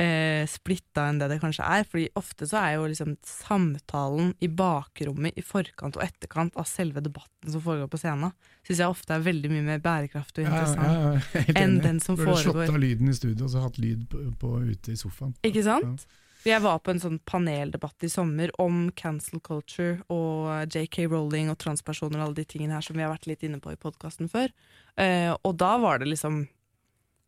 eh, 0.00 0.44
splitta 0.48 1.06
enn 1.10 1.20
det 1.20 1.28
det 1.32 1.38
kanskje 1.42 1.66
er. 1.66 1.86
Fordi 1.88 2.06
ofte 2.18 2.48
så 2.48 2.60
er 2.62 2.76
jo 2.76 2.88
liksom 2.90 3.16
samtalen 3.26 4.34
i 4.44 4.48
bakrommet 4.48 5.38
i 5.38 5.44
forkant 5.44 5.98
og 5.98 6.04
etterkant 6.04 6.56
av 6.58 6.68
selve 6.70 7.02
debatten 7.04 7.52
som 7.52 7.64
foregår 7.64 7.90
på 7.92 8.00
scenen, 8.02 8.34
syns 8.66 8.82
jeg 8.82 8.92
ofte 8.92 9.16
er 9.16 9.24
veldig 9.24 9.52
mye 9.54 9.64
mer 9.70 9.82
bærekraftig 9.84 10.44
og 10.44 10.52
interessant. 10.52 10.86
Ja, 10.86 11.16
ja, 11.16 11.42
ja, 11.42 11.56
enn 11.62 11.80
den 11.84 12.02
som 12.02 12.18
foregår. 12.18 12.42
Burde 12.42 12.68
slått 12.68 12.76
av 12.76 12.80
lyden 12.82 13.10
i 13.10 13.16
studio 13.16 13.48
og 13.48 13.52
så 13.54 13.64
hatt 13.64 13.80
lyd 13.82 14.06
på, 14.12 14.22
på 14.40 14.54
ute 14.70 14.94
i 14.94 15.00
sofaen. 15.00 15.36
Ikke 15.46 15.64
sant? 15.66 16.06
Jeg 16.46 16.62
var 16.62 16.78
på 16.78 16.92
en 16.92 17.00
sånn 17.02 17.16
paneldebatt 17.26 18.04
i 18.06 18.10
sommer 18.10 18.52
om 18.62 18.84
cancel 18.94 19.40
culture 19.42 19.96
og 20.12 20.70
JK 20.70 21.08
Rowling 21.10 21.50
og 21.50 21.58
transpersoner 21.58 22.20
og 22.20 22.28
alle 22.28 22.38
de 22.38 22.44
tingene 22.46 22.76
her 22.76 22.86
som 22.86 22.94
vi 22.94 23.02
har 23.02 23.10
vært 23.10 23.26
litt 23.26 23.42
inne 23.46 23.58
på 23.62 23.72
i 23.74 23.80
podkasten 23.80 24.30
før. 24.30 24.52
Eh, 24.94 25.32
og 25.34 25.56
da 25.58 25.72
var 25.82 25.98
det 25.98 26.12
liksom 26.12 26.44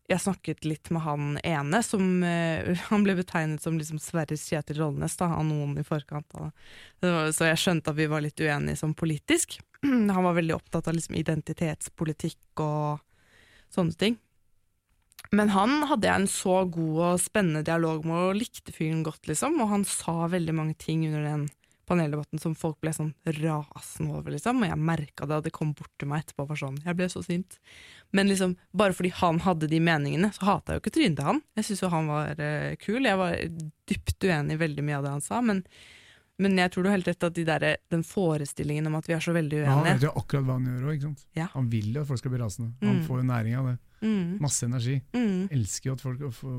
Jeg 0.08 0.22
snakket 0.24 0.64
litt 0.64 0.88
med 0.94 1.04
han 1.04 1.24
ene 1.44 1.82
som 1.84 2.22
uh, 2.24 2.70
Han 2.88 3.02
ble 3.04 3.18
betegnet 3.18 3.60
som 3.60 3.76
liksom 3.76 4.00
Sverres 4.00 4.46
Kjetil 4.48 4.80
Rollnes 4.80 5.18
da, 5.20 5.28
av 5.36 5.44
noen 5.44 5.76
i 5.76 5.84
forkant. 5.84 6.28
Da. 6.32 6.48
Så 7.34 7.50
jeg 7.50 7.60
skjønte 7.60 7.92
at 7.92 7.98
vi 7.98 8.08
var 8.08 8.24
litt 8.24 8.40
uenige 8.40 8.80
som 8.80 8.96
politisk. 8.96 9.58
Han 9.84 10.24
var 10.24 10.38
veldig 10.38 10.56
opptatt 10.56 10.88
av 10.88 10.96
liksom 10.96 11.18
identitetspolitikk 11.20 12.64
og 12.64 13.04
sånne 13.74 14.00
ting. 14.00 14.16
Men 15.34 15.50
han 15.52 15.82
hadde 15.90 16.08
jeg 16.08 16.22
en 16.22 16.30
så 16.30 16.62
god 16.72 17.00
og 17.04 17.20
spennende 17.20 17.64
dialog 17.66 18.06
med, 18.06 18.30
og 18.30 18.38
likte 18.38 18.72
fyren 18.72 19.02
godt, 19.04 19.26
liksom. 19.28 19.58
Og 19.60 19.68
han 19.74 19.84
sa 19.84 20.28
veldig 20.30 20.54
mange 20.56 20.76
ting 20.80 21.02
under 21.10 21.26
den 21.26 21.42
paneldebatten 21.88 22.40
som 22.42 22.54
folk 22.58 22.78
ble 22.84 22.92
sånn 22.94 23.10
rasende 23.26 24.14
over, 24.18 24.30
liksom. 24.34 24.62
Og 24.62 24.68
jeg 24.70 24.78
merka 24.78 25.26
det, 25.28 25.38
og 25.40 25.44
det 25.48 25.52
kom 25.56 25.72
bort 25.76 25.90
til 25.98 26.08
meg 26.10 26.22
etterpå 26.26 26.44
og 26.46 26.52
var 26.52 26.60
sånn 26.60 26.78
Jeg 26.84 26.96
ble 27.00 27.08
så 27.12 27.22
sint. 27.24 27.58
Men 28.12 28.28
liksom, 28.30 28.54
bare 28.76 28.94
fordi 28.96 29.10
han 29.18 29.40
hadde 29.44 29.68
de 29.70 29.80
meningene, 29.80 30.30
så 30.36 30.46
hata 30.52 30.72
jeg 30.74 30.78
jo 30.80 30.84
ikke 30.84 30.94
trynet 30.98 31.16
til 31.20 31.28
han. 31.32 31.42
Jeg 31.58 31.64
syns 31.68 31.82
jo 31.84 31.90
han 31.92 32.10
var 32.12 32.38
uh, 32.40 32.74
kul. 32.84 33.02
Jeg 33.08 33.18
var 33.20 33.36
dypt 33.88 34.28
uenig 34.28 34.56
i 34.58 34.62
veldig 34.62 34.84
mye 34.86 34.98
av 35.00 35.08
det 35.08 35.14
han 35.16 35.24
sa, 35.24 35.40
men, 35.44 35.64
men 36.38 36.56
jeg 36.60 36.70
tror 36.70 36.84
du 36.84 36.88
har 36.92 36.96
helt 37.00 37.08
rett 37.10 37.24
at 37.26 37.34
de 37.34 37.44
der, 37.48 37.66
den 37.90 38.04
forestillingen 38.06 38.86
om 38.86 38.94
at 39.00 39.08
vi 39.10 39.16
er 39.16 39.24
så 39.24 39.32
veldig 39.34 39.58
uenige 39.64 39.74
han 39.74 39.88
vet 39.88 40.04
jo 40.06 40.12
akkurat 40.20 40.44
hva 40.46 40.56
han 40.60 40.68
gjør 40.70 40.88
òg. 40.94 41.06
Ja. 41.36 41.48
Han 41.56 41.68
vil 41.72 41.92
jo 41.96 42.04
at 42.04 42.08
folk 42.12 42.20
skal 42.22 42.34
bli 42.36 42.40
rasende. 42.44 42.72
Han 42.84 43.00
Mm. 43.00 43.04
får 43.08 43.18
jo 43.22 43.28
næring 43.32 43.56
av 43.58 43.66
det. 43.72 43.76
mm, 44.06 44.38
Masse 44.40 44.66
energi. 44.68 45.00
mm, 45.12 45.48
Elsker 45.50 45.90
jo 45.90 45.94
at 45.98 46.00
folk 46.04 46.20
får 46.38 46.58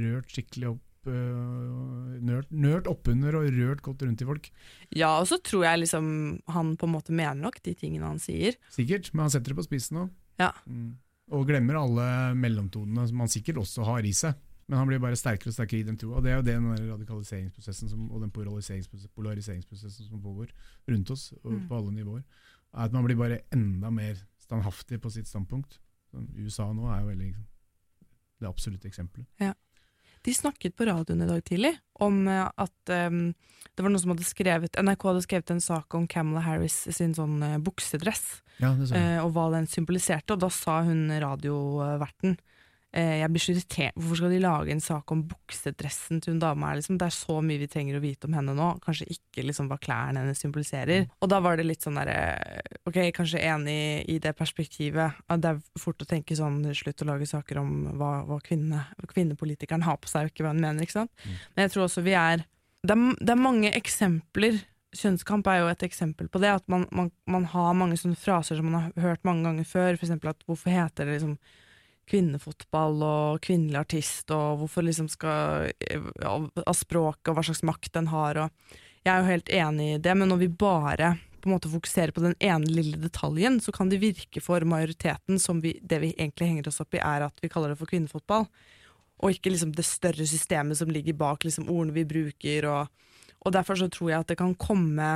rørt 0.00 0.32
skikkelig 0.34 0.72
opp. 0.74 0.80
Øh, 1.06 2.20
Nørt, 2.20 2.50
nørt 2.52 2.86
oppunder 2.90 3.34
og 3.38 3.46
rørt 3.56 3.80
godt 3.82 4.02
rundt 4.04 4.20
i 4.20 4.26
folk. 4.28 4.50
Ja, 4.92 5.14
og 5.20 5.26
så 5.30 5.38
tror 5.42 5.64
jeg 5.64 5.80
liksom 5.86 6.06
han 6.52 6.74
på 6.76 6.86
en 6.88 6.92
måte 6.92 7.14
mener 7.16 7.38
nok 7.40 7.62
de 7.64 7.72
tingene 7.74 8.04
han 8.10 8.18
sier. 8.20 8.58
Sikkert, 8.74 9.08
men 9.14 9.24
han 9.24 9.30
setter 9.32 9.54
det 9.54 9.56
på 9.56 9.64
spissen 9.64 10.02
òg. 10.02 10.10
Ja. 10.42 10.50
Mm. 10.66 10.98
Og 11.32 11.46
glemmer 11.48 11.78
alle 11.80 12.06
mellomtonene 12.36 13.06
som 13.08 13.20
han 13.24 13.28
sikkert 13.32 13.56
også 13.62 13.86
har 13.88 14.04
i 14.04 14.12
seg. 14.12 14.34
Men 14.70 14.78
han 14.78 14.86
blir 14.90 15.00
bare 15.02 15.16
sterkere 15.18 15.50
og 15.50 15.54
sterkere 15.56 15.80
i 15.80 15.86
den 15.88 15.96
troa. 15.98 16.20
Det 16.22 16.30
er 16.30 16.36
jo 16.38 16.44
det 16.46 16.54
den 16.54 16.90
radikaliseringsprosessen 16.92 17.88
som, 17.90 18.04
og 18.12 18.20
den 18.22 18.30
polariseringsprosessen, 18.30 20.06
som 20.06 20.20
pågår 20.22 20.52
rundt 20.90 21.10
oss, 21.10 21.32
og 21.42 21.52
Mm. 21.52 21.68
på 21.68 21.76
alle 21.78 21.92
nivåer. 21.96 22.22
Er 22.74 22.84
at 22.84 22.92
man 22.92 23.04
blir 23.04 23.16
bare 23.16 23.40
enda 23.52 23.90
mer 23.90 24.14
standhaftig 24.38 25.00
på 25.00 25.10
sitt 25.10 25.26
standpunkt. 25.26 25.78
Sånn, 26.12 26.28
USA 26.36 26.72
nå 26.72 26.86
er 26.86 27.00
jo 27.00 27.06
veldig 27.08 27.34
det 28.40 28.48
absolutte 28.48 28.86
eksempelet. 28.88 29.26
De 30.26 30.34
snakket 30.36 30.76
på 30.76 30.86
radioen 30.88 31.22
i 31.24 31.28
dag 31.28 31.44
tidlig 31.46 31.74
om 32.00 32.26
eh, 32.28 32.46
at 32.60 32.92
um, 33.08 33.30
det 33.74 33.84
var 33.84 33.92
noen 33.92 34.02
som 34.02 34.12
hadde 34.12 34.26
skrevet 34.28 34.76
NRK 34.76 35.06
hadde 35.08 35.24
skrevet 35.24 35.52
en 35.54 35.62
sak 35.64 35.96
om 35.96 36.06
Camela 36.10 36.42
Harris 36.44 36.82
sin 36.92 37.14
sånn 37.16 37.38
eh, 37.46 37.58
buksedress, 37.64 38.42
Ja, 38.60 38.74
eh, 38.76 39.18
og 39.22 39.32
hva 39.36 39.48
den 39.54 39.68
symboliserte, 39.70 40.36
og 40.36 40.42
da 40.44 40.50
sa 40.52 40.82
hun 40.84 41.08
radioverten 41.22 42.36
jeg 42.90 43.30
blir 43.30 43.42
så 43.42 43.52
irritert, 43.52 43.94
Hvorfor 43.94 44.18
skal 44.18 44.32
de 44.34 44.40
lage 44.42 44.72
en 44.74 44.82
sak 44.82 45.12
om 45.14 45.22
buksedressen 45.30 46.18
til 46.20 46.34
hun 46.34 46.40
dama? 46.42 46.72
er, 46.72 46.80
Liksom? 46.80 46.98
Det 46.98 47.06
er 47.06 47.14
så 47.14 47.36
mye 47.44 47.60
vi 47.62 47.68
trenger 47.70 47.98
å 47.98 48.02
vite 48.02 48.26
om 48.26 48.34
henne 48.34 48.54
nå. 48.56 48.70
Kanskje 48.82 49.06
ikke 49.14 49.44
liksom, 49.46 49.68
hva 49.70 49.78
klærne 49.78 50.24
hennes 50.24 50.42
symboliserer. 50.42 51.06
Og 51.22 51.30
da 51.30 51.38
var 51.44 51.56
det 51.60 51.68
litt 51.68 51.86
sånn 51.86 52.00
derre 52.00 52.62
Ok, 52.88 52.98
kanskje 53.14 53.42
enig 53.46 54.08
i 54.10 54.18
det 54.22 54.34
perspektivet. 54.38 55.20
Det 55.30 55.52
er 55.52 55.60
fort 55.78 56.02
å 56.02 56.08
tenke 56.08 56.34
sånn 56.38 56.62
Slutt 56.74 57.04
å 57.04 57.10
lage 57.12 57.28
saker 57.30 57.60
om 57.62 57.70
hva, 58.00 58.10
hva 58.26 58.40
kvinne, 58.42 58.82
kvinnepolitikeren 59.10 59.84
har 59.86 59.98
på 60.00 60.10
seg, 60.10 60.26
og 60.26 60.34
ikke 60.34 60.46
hva 60.46 60.54
hun 60.54 60.64
mener. 60.64 60.82
ikke 60.82 60.98
sant? 60.98 61.12
Mm. 61.22 61.38
Men 61.54 61.66
jeg 61.66 61.74
tror 61.74 61.86
også 61.86 62.04
vi 62.06 62.16
er 62.18 62.42
det, 62.80 62.96
er 62.96 63.16
det 63.20 63.32
er 63.34 63.40
mange 63.40 63.72
eksempler. 63.76 64.60
Kjønnskamp 64.96 65.46
er 65.46 65.60
jo 65.60 65.70
et 65.70 65.82
eksempel 65.86 66.30
på 66.32 66.40
det. 66.42 66.50
At 66.58 66.66
man, 66.72 66.86
man, 66.90 67.10
man 67.30 67.46
har 67.52 67.76
mange 67.78 67.98
sånne 68.00 68.18
fraser 68.18 68.58
som 68.58 68.70
man 68.70 68.80
har 68.80 69.10
hørt 69.10 69.26
mange 69.28 69.46
ganger 69.46 69.68
før. 69.68 69.98
For 69.98 70.08
eksempel 70.08 70.32
at 70.32 70.46
hvorfor 70.48 70.72
heter 70.74 71.06
det 71.06 71.18
liksom 71.18 71.36
kvinnefotball 72.10 73.02
og 73.06 73.40
kvinnelig 73.46 73.80
artist, 73.80 74.30
og 74.34 74.60
hvorfor 74.62 74.86
liksom 74.86 75.08
skal 75.10 75.70
Av, 76.26 76.46
av 76.66 76.76
språket 76.76 77.30
og 77.30 77.38
hva 77.38 77.44
slags 77.46 77.64
makt 77.66 77.92
den 77.96 78.10
har, 78.12 78.46
og 78.46 78.78
Jeg 79.00 79.14
er 79.14 79.20
jo 79.22 79.30
helt 79.30 79.48
enig 79.48 79.84
i 79.94 80.00
det, 80.04 80.12
men 80.12 80.28
når 80.28 80.38
vi 80.42 80.48
bare 80.60 81.14
på 81.40 81.48
en 81.48 81.54
måte 81.54 81.70
fokuserer 81.72 82.12
på 82.12 82.20
den 82.20 82.34
ene 82.36 82.68
lille 82.68 82.98
detaljen, 83.00 83.60
så 83.64 83.72
kan 83.72 83.88
det 83.88 84.02
virke 84.02 84.42
for 84.44 84.60
majoriteten 84.68 85.40
som 85.40 85.62
vi, 85.64 85.78
det 85.80 86.02
vi 86.02 86.12
egentlig 86.18 86.50
henger 86.50 86.68
oss 86.68 86.82
opp 86.84 86.94
i, 86.94 87.00
er 87.00 87.24
at 87.24 87.40
vi 87.40 87.48
kaller 87.48 87.72
det 87.72 87.78
for 87.80 87.88
kvinnefotball. 87.88 88.44
Og 89.20 89.36
ikke 89.36 89.52
liksom 89.52 89.72
det 89.76 89.86
større 89.88 90.26
systemet 90.28 90.76
som 90.76 90.92
ligger 90.92 91.16
bak 91.16 91.44
liksom 91.44 91.68
ordene 91.68 91.96
vi 91.96 92.06
bruker. 92.08 92.68
Og, 92.68 93.08
og 93.40 93.56
derfor 93.56 93.80
så 93.80 93.88
tror 93.92 94.12
jeg 94.12 94.24
at 94.24 94.32
det 94.32 94.38
kan 94.40 94.54
komme 94.60 95.10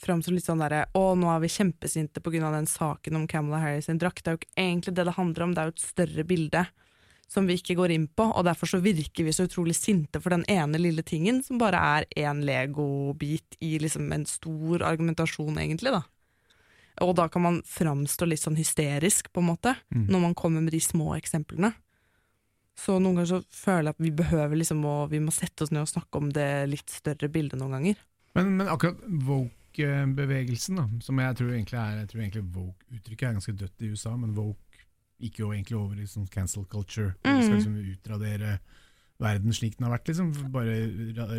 fram 0.00 0.22
som 0.22 0.34
litt 0.34 0.44
sånn 0.46 0.58
derre 0.62 0.84
Å, 0.94 1.02
nå 1.16 1.28
er 1.30 1.40
vi 1.44 1.48
kjempesinte 1.48 2.20
pga. 2.20 2.50
den 2.52 2.66
saken 2.66 3.16
om 3.16 3.26
Camela 3.30 3.60
Harris 3.62 3.86
sin 3.86 3.98
drakt. 3.98 4.24
Det 4.24 4.30
er 4.30 4.34
jo 4.36 4.42
ikke 4.42 4.56
egentlig 4.60 4.94
det 4.94 5.04
det 5.06 5.14
handler 5.18 5.42
om, 5.46 5.54
det 5.54 5.60
er 5.62 5.70
jo 5.70 5.74
et 5.76 5.84
større 5.86 6.24
bilde 6.24 6.64
som 7.28 7.46
vi 7.48 7.54
ikke 7.56 7.74
går 7.78 7.90
inn 7.94 8.06
på. 8.08 8.26
Og 8.36 8.44
derfor 8.44 8.66
så 8.68 8.78
virker 8.84 9.24
vi 9.24 9.32
så 9.32 9.46
utrolig 9.48 9.74
sinte 9.74 10.20
for 10.20 10.30
den 10.30 10.44
ene 10.50 10.78
lille 10.78 11.02
tingen 11.02 11.42
som 11.42 11.58
bare 11.58 11.78
er 11.80 12.04
én 12.20 12.42
legobit 12.44 13.56
i 13.64 13.78
liksom 13.78 14.12
en 14.12 14.26
stor 14.28 14.82
argumentasjon, 14.86 15.56
egentlig, 15.58 15.90
da. 15.94 16.02
Og 17.02 17.14
da 17.18 17.26
kan 17.28 17.42
man 17.42 17.56
framstå 17.66 18.28
litt 18.28 18.42
sånn 18.44 18.54
hysterisk, 18.58 19.32
på 19.32 19.40
en 19.42 19.48
måte, 19.48 19.72
Mm. 19.90 20.06
når 20.10 20.20
man 20.20 20.34
kommer 20.34 20.60
med 20.62 20.72
de 20.72 20.80
små 20.80 21.16
eksemplene. 21.16 21.72
Så 22.76 23.00
noen 23.00 23.16
ganger 23.16 23.26
så 23.26 23.44
føler 23.50 23.88
jeg 23.88 23.94
at 23.96 23.98
vi 24.04 24.10
behøver 24.10 24.56
liksom 24.56 24.84
å, 24.84 25.08
vi 25.10 25.18
må 25.18 25.32
sette 25.32 25.62
oss 25.64 25.70
ned 25.70 25.82
og 25.82 25.88
snakke 25.90 26.14
om 26.18 26.30
det 26.30 26.68
litt 26.68 26.90
større 26.90 27.28
bildet 27.30 27.58
noen 27.58 27.70
ganger. 27.72 27.96
Men, 28.34 28.56
men 28.58 28.68
akkurat 28.68 28.98
woke-bevegelsen, 29.74 31.00
som 31.02 31.18
jeg 31.18 31.36
tror 31.36 31.50
egentlig 31.52 31.78
er 31.78 31.98
Jeg 31.98 32.08
tror 32.08 32.20
egentlig 32.20 32.44
woke-uttrykket 32.54 33.28
er 33.28 33.32
ganske 33.38 33.52
dødt 33.52 33.82
i 33.82 33.90
USA, 33.90 34.16
men 34.16 34.34
woke 34.34 34.60
gikk 35.20 35.38
jo 35.38 35.52
egentlig 35.52 35.76
over 35.78 36.00
i 36.00 36.06
sånn 36.06 36.26
cancel 36.28 36.64
culture. 36.66 37.14
Mm. 37.24 37.36
Vi 37.36 37.44
skal 37.44 37.56
liksom 37.56 37.76
utradere 37.94 38.58
verden 39.22 39.54
slik 39.54 39.76
den 39.78 39.86
har 39.86 39.94
vært. 39.94 40.08
liksom 40.08 40.32
Bare 40.52 40.74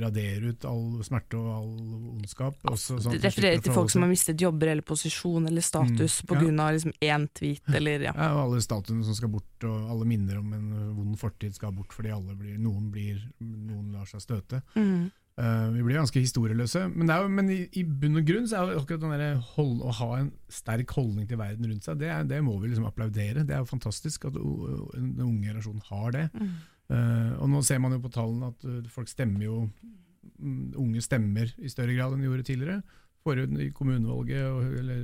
radere 0.02 0.54
ut 0.54 0.66
all 0.66 1.04
smerte 1.04 1.38
og 1.38 1.50
all 1.52 1.74
ondskap. 2.16 2.56
Også, 2.72 2.98
sånn 3.04 3.18
Det 3.18 3.28
refererer 3.28 3.62
til 3.62 3.76
folk 3.76 3.92
som 3.92 4.06
har 4.06 4.10
mistet 4.10 4.42
jobber 4.42 4.72
eller 4.72 4.82
posisjon 4.82 5.46
eller 5.46 5.62
status 5.62 6.22
Mm, 6.24 6.28
på 6.28 6.36
ja. 6.36 6.40
grunn 6.42 6.60
av 6.60 6.72
liksom 6.74 6.94
én 7.02 7.28
tweet 7.36 7.76
eller 7.76 8.00
ja. 8.08 8.14
Ja, 8.16 8.32
og 8.34 8.42
alle 8.46 8.62
statuene 8.64 9.04
som 9.04 9.16
skal 9.16 9.30
bort, 9.30 9.68
og 9.68 9.92
alle 9.92 10.06
minner 10.06 10.40
om 10.40 10.54
en 10.54 10.96
vond 10.96 11.20
fortid 11.20 11.54
skal 11.54 11.76
bort 11.76 11.94
fordi 11.94 12.10
alle 12.16 12.34
blir, 12.36 12.58
noen, 12.58 12.90
blir, 12.92 13.20
noen 13.40 13.92
lar 13.92 14.08
seg 14.08 14.24
støte. 14.24 14.64
Mm. 14.76 15.12
Eh, 15.36 15.70
vi 15.76 15.82
blir 15.84 15.98
ganske 16.00 16.22
historieløse. 16.24 16.86
Men, 16.94 17.10
det 17.10 17.16
jo, 17.20 17.32
men 17.32 17.50
i, 17.52 17.58
i 17.76 17.84
bunn 17.84 18.22
og 18.22 18.28
grunn 18.28 18.46
så 18.48 18.62
er 18.62 18.72
jo 18.72 18.84
akkurat 18.84 19.02
den 19.04 19.16
der 19.20 19.42
hold, 19.56 19.82
å 19.84 19.96
ha 19.98 20.10
en 20.22 20.30
sterk 20.52 20.94
holdning 20.96 21.28
til 21.28 21.40
verden 21.42 21.68
rundt 21.68 21.88
seg, 21.88 22.00
det, 22.00 22.12
er, 22.14 22.24
det 22.30 22.40
må 22.46 22.56
vi 22.62 22.72
liksom 22.72 22.88
applaudere. 22.88 23.44
Det 23.44 23.58
er 23.58 23.64
jo 23.64 23.68
fantastisk 23.74 24.30
at 24.30 24.38
den 24.38 25.12
unge 25.20 25.44
generasjonen 25.44 25.84
har 25.90 26.16
det. 26.16 26.30
Mm. 26.40 26.56
Uh, 26.86 27.32
og 27.42 27.50
nå 27.50 27.64
ser 27.66 27.80
man 27.82 27.96
jo 27.96 28.04
på 28.04 28.14
tallene 28.14 28.52
at 28.54 28.64
uh, 28.70 28.92
folk 28.94 29.10
stemmer 29.10 29.42
jo 29.42 29.56
mm, 29.66 30.76
Unge 30.78 31.02
stemmer 31.02 31.50
i 31.58 31.72
større 31.74 31.96
grad 31.98 32.14
enn 32.14 32.22
de 32.22 32.30
gjorde 32.30 32.46
tidligere. 32.46 33.00
Forrige 33.26 33.66
i 33.66 33.72
kommunevalget 33.74 34.78
eller 34.84 35.00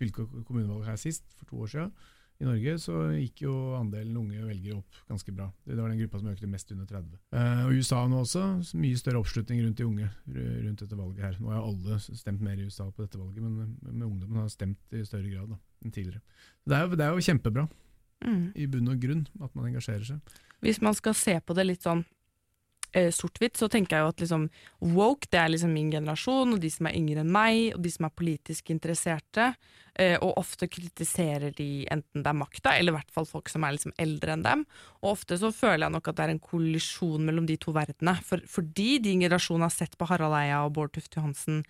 fylke- 0.00 0.24
og 0.24 0.46
kommunevalget 0.48 0.88
her 0.88 0.98
sist, 0.98 1.26
for 1.36 1.50
to 1.50 1.60
år 1.60 1.72
siden, 1.74 1.92
i 2.40 2.44
Norge, 2.48 2.72
så 2.82 2.94
gikk 3.14 3.44
jo 3.44 3.52
andelen 3.78 4.16
unge 4.18 4.40
velgere 4.42 4.80
opp 4.80 4.96
ganske 5.08 5.32
bra. 5.36 5.46
Det 5.64 5.76
var 5.78 5.88
den 5.92 6.00
gruppa 6.02 6.18
som 6.18 6.32
økte 6.32 6.48
mest 6.50 6.72
under 6.74 6.88
30. 6.90 7.18
Eh, 7.32 7.60
og 7.66 7.76
USA 7.78 8.00
nå 8.10 8.22
også, 8.24 8.42
så 8.66 8.80
mye 8.82 8.98
større 8.98 9.20
oppslutning 9.22 9.62
rundt 9.62 9.78
de 9.78 9.86
unge 9.86 10.08
rundt 10.34 10.82
dette 10.82 10.98
valget 10.98 11.22
her. 11.28 11.38
Nå 11.40 11.52
har 11.54 11.62
alle 11.62 12.00
stemt 12.02 12.42
mer 12.42 12.58
i 12.58 12.66
USA 12.66 12.88
på 12.90 13.04
dette 13.06 13.20
valget, 13.20 13.38
men, 13.44 13.76
men 13.86 14.02
ungdommen 14.08 14.42
har 14.42 14.50
stemt 14.52 14.78
i 14.98 15.04
større 15.06 15.30
grad 15.30 15.54
da, 15.54 15.60
enn 15.84 15.94
tidligere. 15.94 16.20
Det 16.66 16.76
er, 16.78 16.88
jo, 16.88 16.98
det 16.98 17.06
er 17.08 17.14
jo 17.18 17.26
kjempebra, 17.30 17.68
Mm. 18.24 18.52
i 18.56 18.64
bunn 18.70 18.86
og 18.88 19.00
grunn, 19.02 19.26
at 19.42 19.52
man 19.52 19.66
engasjerer 19.68 20.04
seg. 20.06 20.36
Hvis 20.64 20.78
man 20.80 20.94
skal 20.96 21.12
se 21.18 21.34
på 21.44 21.52
det 21.58 21.66
litt 21.66 21.82
sånn 21.84 22.04
eh, 22.94 23.10
sort-hvitt, 23.14 23.58
så 23.58 23.68
tenker 23.70 23.98
jeg 23.98 24.04
jo 24.04 24.12
at 24.12 24.24
liksom 24.24 24.48
woke 24.94 25.28
det 25.30 25.40
er 25.40 25.52
liksom 25.52 25.72
min 25.74 25.90
generasjon, 25.92 26.56
og 26.56 26.60
de 26.62 26.70
som 26.72 26.88
er 26.88 26.98
yngre 26.98 27.24
enn 27.24 27.32
meg, 27.34 27.74
og 27.74 27.82
de 27.84 27.92
som 27.92 28.08
er 28.08 28.14
politisk 28.16 28.70
interesserte. 28.74 29.52
Eh, 29.94 30.16
og 30.18 30.40
ofte 30.40 30.66
kritiserer 30.66 31.52
de 31.54 31.84
enten 31.92 32.24
det 32.24 32.30
er 32.30 32.38
makta, 32.38 32.72
eller 32.74 32.94
i 32.94 32.96
hvert 32.96 33.12
fall 33.14 33.28
folk 33.30 33.50
som 33.52 33.62
er 33.62 33.76
liksom 33.76 33.94
eldre 34.02 34.34
enn 34.34 34.42
dem. 34.46 34.64
Og 35.04 35.12
ofte 35.12 35.38
så 35.38 35.52
føler 35.54 35.86
jeg 35.86 35.94
nok 35.94 36.10
at 36.10 36.18
det 36.18 36.26
er 36.26 36.34
en 36.34 36.42
kollisjon 36.42 37.26
mellom 37.28 37.46
de 37.46 37.58
to 37.62 37.74
verdenene. 37.76 38.16
For, 38.26 38.42
fordi 38.50 38.98
din 39.04 39.22
generasjon 39.22 39.62
har 39.62 39.74
sett 39.74 39.94
på 39.98 40.08
Harald 40.10 40.34
Eia 40.40 40.64
og 40.66 40.74
Bård 40.78 40.94
Tufte 40.96 41.20
Johansen 41.20 41.62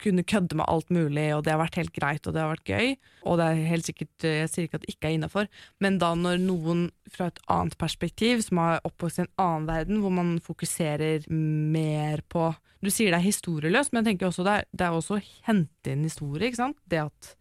kunne 0.00 0.24
kødde 0.26 0.56
med 0.58 0.68
alt 0.68 0.90
mulig, 0.92 1.26
og 1.36 1.44
det 1.44 1.52
har 1.54 1.60
vært 1.60 1.78
helt 1.80 1.92
greit 1.96 2.26
og 2.26 2.34
det 2.34 2.42
har 2.42 2.52
vært 2.54 2.70
gøy. 2.70 2.94
Og 3.28 3.38
det 3.40 3.46
er 3.46 3.60
helt 3.70 3.88
sikkert, 3.88 4.26
jeg 4.26 4.50
sier 4.50 4.68
ikke 4.68 4.80
at 4.80 4.86
det 4.86 4.94
ikke 4.94 5.10
er 5.10 5.16
innafor, 5.18 5.50
men 5.84 5.98
da 6.02 6.14
når 6.18 6.40
noen 6.42 6.86
fra 7.10 7.28
et 7.30 7.40
annet 7.52 7.76
perspektiv, 7.80 8.44
som 8.46 8.62
har 8.62 8.80
oppvokst 8.88 9.20
i 9.20 9.24
en 9.26 9.32
annen 9.42 9.68
verden, 9.70 10.00
hvor 10.02 10.14
man 10.14 10.38
fokuserer 10.44 11.28
mer 11.30 12.24
på 12.28 12.52
Du 12.80 12.88
sier 12.88 13.12
det 13.12 13.18
er 13.18 13.26
historieløst, 13.26 13.92
men 13.92 14.00
jeg 14.00 14.14
tenker 14.14 14.30
også 14.30 14.44
det 14.46 14.52
er, 14.56 14.62
det 14.72 14.86
er 14.86 14.94
også 14.96 15.18
å 15.18 15.24
hente 15.44 15.92
inn 15.92 16.06
historie. 16.06 16.48
ikke 16.48 16.62
sant? 16.62 16.78
Det 16.88 17.02
at 17.02 17.34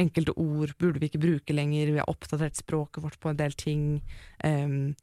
enkelte 0.00 0.32
ord 0.40 0.72
burde 0.80 1.02
vi 1.02 1.10
ikke 1.10 1.20
bruke 1.20 1.56
lenger, 1.56 1.92
vi 1.92 2.00
har 2.00 2.08
oppdatert 2.08 2.56
språket 2.56 3.04
vårt 3.04 3.18
på 3.20 3.32
en 3.32 3.36
del 3.36 3.52
ting. 3.52 3.82
Um, 4.44 4.94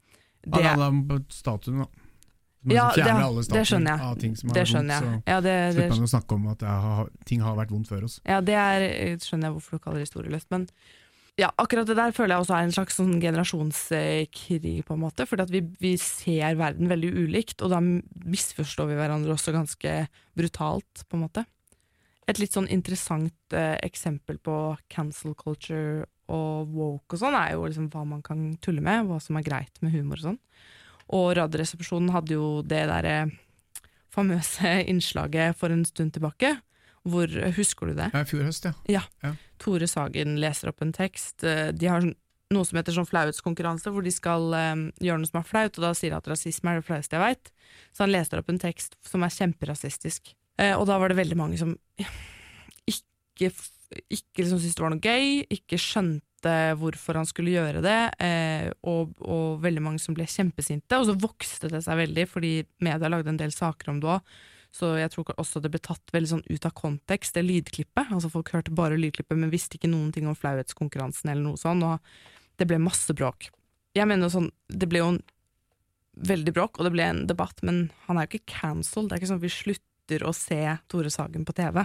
Det 0.42 0.60
er 0.60 0.74
handler 0.74 0.90
om 0.90 1.24
statuen, 1.30 1.84
da. 1.84 2.03
Ja, 2.72 2.88
det- 2.94 3.48
det 3.52 3.66
skjønner 3.68 3.90
jeg. 3.92 4.00
av 4.00 4.18
ting 4.18 4.36
som 4.36 4.48
det 4.50 4.66
skjønner 4.66 5.00
vondt, 5.00 5.12
jeg. 5.12 5.22
så 5.24 5.30
Ja, 5.34 5.40
det, 5.40 5.52
det, 5.52 5.74
slipper 5.74 5.96
man 5.98 6.08
å 6.08 6.12
snakke 6.14 6.32
om 6.34 6.46
at 6.48 6.60
har, 6.60 7.08
ting 7.24 7.40
har 7.40 7.56
vært 7.56 7.70
vondt 7.70 7.88
før 7.88 8.04
oss. 8.04 8.20
Ja, 8.24 8.40
det 8.40 8.54
er, 8.54 8.80
skjønner 9.20 9.50
jeg 9.50 9.56
hvorfor 9.58 9.70
du 9.70 9.78
kaller 9.84 9.98
det 10.00 10.08
historieløst. 10.08 10.46
Men 10.50 10.68
ja, 11.36 11.50
akkurat 11.58 11.86
det 11.86 11.96
der 11.98 12.12
føler 12.14 12.36
jeg 12.36 12.44
også 12.46 12.54
er 12.54 12.62
en 12.62 12.72
slags 12.72 12.94
sånn 12.96 13.20
generasjonskrig, 13.20 14.84
på 14.86 14.94
en 14.94 15.00
måte. 15.02 15.26
Fordi 15.26 15.42
at 15.42 15.50
vi, 15.50 15.60
vi 15.80 15.96
ser 16.00 16.54
verden 16.56 16.88
veldig 16.88 17.10
ulikt, 17.26 17.60
og 17.62 17.70
da 17.74 17.80
misforstår 17.80 18.88
vi 18.88 18.98
hverandre 18.98 19.34
også 19.34 19.52
ganske 19.54 19.96
brutalt, 20.38 21.04
på 21.08 21.18
en 21.18 21.24
måte. 21.26 21.44
Et 22.26 22.38
litt 22.40 22.54
sånn 22.56 22.70
interessant 22.72 23.34
eh, 23.52 23.76
eksempel 23.84 24.38
på 24.40 24.78
cancel 24.88 25.34
culture 25.34 26.06
og 26.32 26.70
woke 26.72 27.12
og 27.12 27.20
sånn, 27.20 27.34
er 27.36 27.52
jo 27.52 27.66
liksom 27.66 27.90
hva 27.92 28.06
man 28.08 28.22
kan 28.24 28.54
tulle 28.64 28.80
med, 28.80 29.04
hva 29.10 29.18
som 29.20 29.36
er 29.36 29.44
greit 29.44 29.82
med 29.84 29.92
humor 29.92 30.16
og 30.22 30.30
sånn. 30.30 30.38
Og 31.12 31.34
Radioresepsjonen 31.36 32.10
hadde 32.14 32.36
jo 32.38 32.62
det 32.62 32.84
derre 32.88 33.16
famøse 34.14 34.70
innslaget 34.90 35.56
for 35.58 35.72
en 35.74 35.84
stund 35.88 36.12
tilbake. 36.16 36.54
Hvor, 37.04 37.28
Husker 37.58 37.90
du 37.90 37.98
det? 37.98 38.06
Ja, 38.14 38.22
I 38.24 38.28
fjor 38.30 38.46
høst, 38.46 38.64
ja. 38.88 39.02
Tore 39.60 39.84
Sagen 39.90 40.38
leser 40.40 40.70
opp 40.70 40.80
en 40.82 40.92
tekst. 40.96 41.44
Eh, 41.44 41.68
De 41.76 41.86
har 41.90 42.00
sånn- 42.00 42.14
noe 42.54 42.64
som 42.64 42.78
heter 42.78 42.94
sånn 42.96 43.08
flauhetskonkurranse, 43.08 43.90
hvor 43.92 44.04
de 44.04 44.12
skal 44.14 44.54
eh, 44.54 44.84
gjøre 45.04 45.18
noe 45.20 45.28
som 45.28 45.40
er 45.42 45.48
flaut, 45.48 45.76
og 45.78 45.82
da 45.84 45.90
sier 45.96 46.14
de 46.14 46.16
at 46.16 46.28
rasisme 46.32 46.70
er 46.72 46.80
det 46.80 46.86
flaueste 46.86 47.16
jeg 47.18 47.20
veit. 47.24 47.50
Så 47.92 48.04
han 48.06 48.12
leser 48.14 48.40
opp 48.40 48.48
en 48.48 48.60
tekst 48.62 48.96
som 49.04 49.24
er 49.26 49.34
kjemperasistisk. 49.36 50.32
Eh, 50.56 50.72
og 50.78 50.86
da 50.88 50.96
var 51.02 51.10
det 51.12 51.18
veldig 51.18 51.36
mange 51.36 51.58
som 51.60 51.74
ikke, 52.88 53.50
ikke 54.08 54.44
liksom 54.44 54.60
syntes 54.62 54.76
det 54.78 54.84
var 54.86 54.94
noe 54.94 55.04
gøy, 55.04 55.44
ikke 55.58 55.76
skjønte 55.80 56.22
hvorfor 56.80 57.18
han 57.20 57.28
skulle 57.28 57.54
gjøre 57.54 57.80
det, 57.84 57.98
eh, 58.24 58.66
og, 58.88 59.14
og 59.24 59.62
veldig 59.64 59.82
mange 59.84 60.02
som 60.02 60.16
ble 60.16 60.26
kjempesinte. 60.28 60.98
Og 60.98 61.08
så 61.08 61.14
vokste 61.18 61.70
det 61.72 61.84
seg 61.86 62.00
veldig, 62.02 62.26
fordi 62.30 62.52
media 62.84 63.10
lagde 63.10 63.32
en 63.32 63.40
del 63.40 63.54
saker 63.54 63.92
om 63.92 64.02
det 64.02 64.10
òg. 64.16 64.34
Så 64.74 64.96
jeg 64.98 65.12
tror 65.12 65.28
også 65.38 65.60
det 65.62 65.70
ble 65.70 65.78
tatt 65.82 66.10
veldig 66.10 66.30
sånn 66.32 66.46
ut 66.48 66.64
av 66.66 66.72
kontekst, 66.74 67.36
det 67.36 67.44
lydklippet. 67.46 68.10
Altså 68.10 68.30
Folk 68.32 68.50
hørte 68.56 68.74
bare 68.74 68.98
lydklippet, 68.98 69.38
men 69.38 69.52
visste 69.52 69.78
ikke 69.78 69.92
noen 69.92 70.10
ting 70.14 70.26
om 70.26 70.34
flauhetskonkurransen 70.38 71.30
eller 71.30 71.44
noe 71.46 71.60
sånt, 71.60 71.86
og 71.86 72.58
det 72.58 72.66
ble 72.70 72.80
masse 72.82 73.14
bråk. 73.14 73.52
Jeg 73.94 74.10
mener 74.10 74.32
sånn, 74.32 74.50
Det 74.66 74.88
ble 74.90 74.98
jo 74.98 75.12
en 75.12 75.22
veldig 76.14 76.54
bråk, 76.54 76.78
og 76.78 76.88
det 76.88 76.94
ble 76.94 77.06
en 77.06 77.26
debatt, 77.30 77.62
men 77.62 77.90
han 78.06 78.18
er 78.18 78.26
jo 78.26 78.34
ikke 78.34 78.58
cancelled. 78.58 79.10
Det 79.10 79.14
er 79.14 79.22
ikke 79.22 79.30
sånn 79.30 79.42
at 79.42 79.46
vi 79.46 79.54
slutter 79.54 80.26
å 80.26 80.34
se 80.34 80.60
Tore 80.90 81.10
Sagen 81.10 81.46
på 81.46 81.54
TV. 81.54 81.84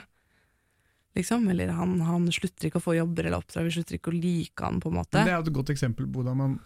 Liksom, 1.19 1.45
eller 1.53 1.73
han, 1.75 1.97
han 2.07 2.27
slutter 2.33 2.69
ikke 2.69 2.81
å 2.81 2.85
få 2.87 2.97
jobber 2.97 3.27
eller 3.27 3.41
oppdrag, 3.43 3.67
vi 3.67 3.75
slutter 3.77 3.99
ikke 3.99 4.13
å 4.13 4.17
like 4.17 4.65
han, 4.65 4.79
på 4.81 4.91
en 4.91 4.99
måte. 5.01 5.19
Men 5.19 5.29
det 5.29 5.35
er 5.35 5.43
et 5.45 5.57
godt 5.59 5.73
eksempel 5.75 6.07
på 6.07 6.21
hvordan 6.21 6.39
man 6.39 6.57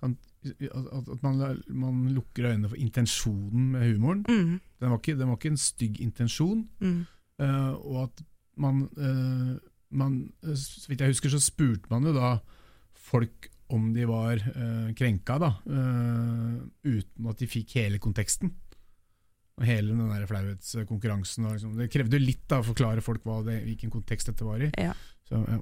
kan 0.00 0.18
at, 0.40 1.08
man, 1.20 1.40
man 1.68 1.96
lukker 2.16 2.46
øynene 2.48 2.68
for 2.70 2.80
intensjonen 2.80 3.72
med 3.74 3.90
humoren. 3.90 4.22
Mm, 4.24 4.54
Den 4.80 4.92
var 4.92 4.96
ikke, 4.96 5.16
den 5.18 5.28
var 5.28 5.36
ikke 5.36 5.50
en 5.52 5.60
stygg 5.60 6.00
intensjon. 6.00 6.68
mm, 6.80 7.00
Uh, 7.40 7.72
og 7.88 8.02
at 8.04 8.22
man, 8.60 8.82
uh, 9.00 9.56
man 9.96 10.16
eh, 10.44 10.56
Så 10.56 10.90
vidt 10.90 11.00
jeg 11.00 11.14
husker, 11.14 11.32
så 11.32 11.40
spurte 11.40 11.88
man 11.88 12.04
jo 12.04 12.12
da 12.12 12.34
folk 12.92 13.48
om 13.72 13.94
de 13.94 14.04
var 14.04 14.42
uh, 14.42 14.90
krenka, 14.98 15.38
da, 15.40 15.48
uten 16.84 17.28
at 17.30 17.38
de 17.40 17.46
fikk 17.48 17.76
hele 17.78 18.00
konteksten. 18.02 18.50
Og 19.60 19.66
hele 19.68 19.92
den 19.92 20.08
der 20.08 20.24
flauhetskonkurransen. 20.30 21.44
Liksom, 21.52 21.74
det 21.76 21.90
krevde 21.92 22.20
litt 22.22 22.46
da, 22.48 22.62
å 22.62 22.66
forklare 22.70 23.04
folk 23.04 23.26
det, 23.44 23.58
hvilken 23.66 23.92
kontekst 23.92 24.30
dette 24.32 24.46
var 24.46 24.62
i. 24.64 24.70
Ja. 24.80 24.94
Så, 25.28 25.42
ja. 25.44 25.60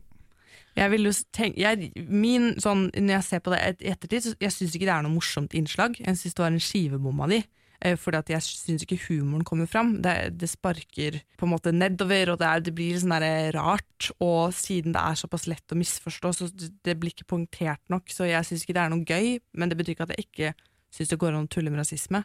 Jeg 0.79 0.93
vil 0.93 1.09
jo 1.09 1.13
tenke, 1.35 1.59
jeg, 1.59 1.91
min, 2.07 2.53
sånn, 2.63 2.89
når 2.95 3.17
jeg 3.17 3.27
ser 3.27 3.41
på 3.43 3.51
det 3.51 3.59
et- 3.67 3.83
i 3.83 3.91
ettertid, 3.91 4.23
så 4.23 4.35
jeg 4.39 4.55
syns 4.55 4.77
ikke 4.77 4.87
det 4.87 4.95
er 4.95 5.03
noe 5.03 5.17
morsomt 5.17 5.55
innslag. 5.59 5.99
Jeg 5.99 6.15
syns 6.21 6.37
det 6.39 6.45
var 6.45 6.53
en 6.53 6.63
skivebom 6.63 7.21
av 7.25 7.33
de. 7.35 7.43
Eh, 7.81 7.95
fordi 7.95 8.19
at 8.19 8.31
jeg 8.33 8.43
syns 8.43 8.83
ikke 8.83 8.99
humoren 9.09 9.45
kommer 9.47 9.67
fram. 9.71 10.01
Det, 10.03 10.39
det 10.39 10.49
sparker 10.51 11.21
på 11.39 11.47
en 11.47 11.53
måte 11.53 11.73
nedover, 11.75 12.33
og 12.33 12.39
det, 12.41 12.47
er, 12.47 12.61
det 12.67 12.75
blir 12.75 12.99
sånn 12.99 13.15
der 13.15 13.53
rart. 13.55 14.11
Og 14.23 14.55
siden 14.55 14.95
det 14.95 15.03
er 15.03 15.19
såpass 15.19 15.47
lett 15.51 15.75
å 15.75 15.79
misforstå, 15.79 16.33
så 16.35 16.51
det, 16.55 16.97
blir 16.99 17.15
ikke 17.15 17.29
poengtert 17.35 17.83
nok. 17.91 18.11
Så 18.11 18.27
jeg 18.27 18.47
syns 18.47 18.63
ikke 18.67 18.75
det 18.79 18.83
er 18.83 18.95
noe 18.95 19.07
gøy, 19.07 19.39
men 19.55 19.71
det 19.71 19.79
betyr 19.79 19.95
ikke 19.95 20.09
at 20.09 20.17
jeg 20.17 20.27
ikke 20.27 20.55
syns 20.95 21.13
det 21.13 21.21
går 21.23 21.35
an 21.35 21.47
å 21.47 21.53
tulle 21.53 21.71
med 21.71 21.83
rasisme. 21.83 22.25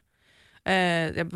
Eh, 0.65 1.11
jeg 1.19 1.29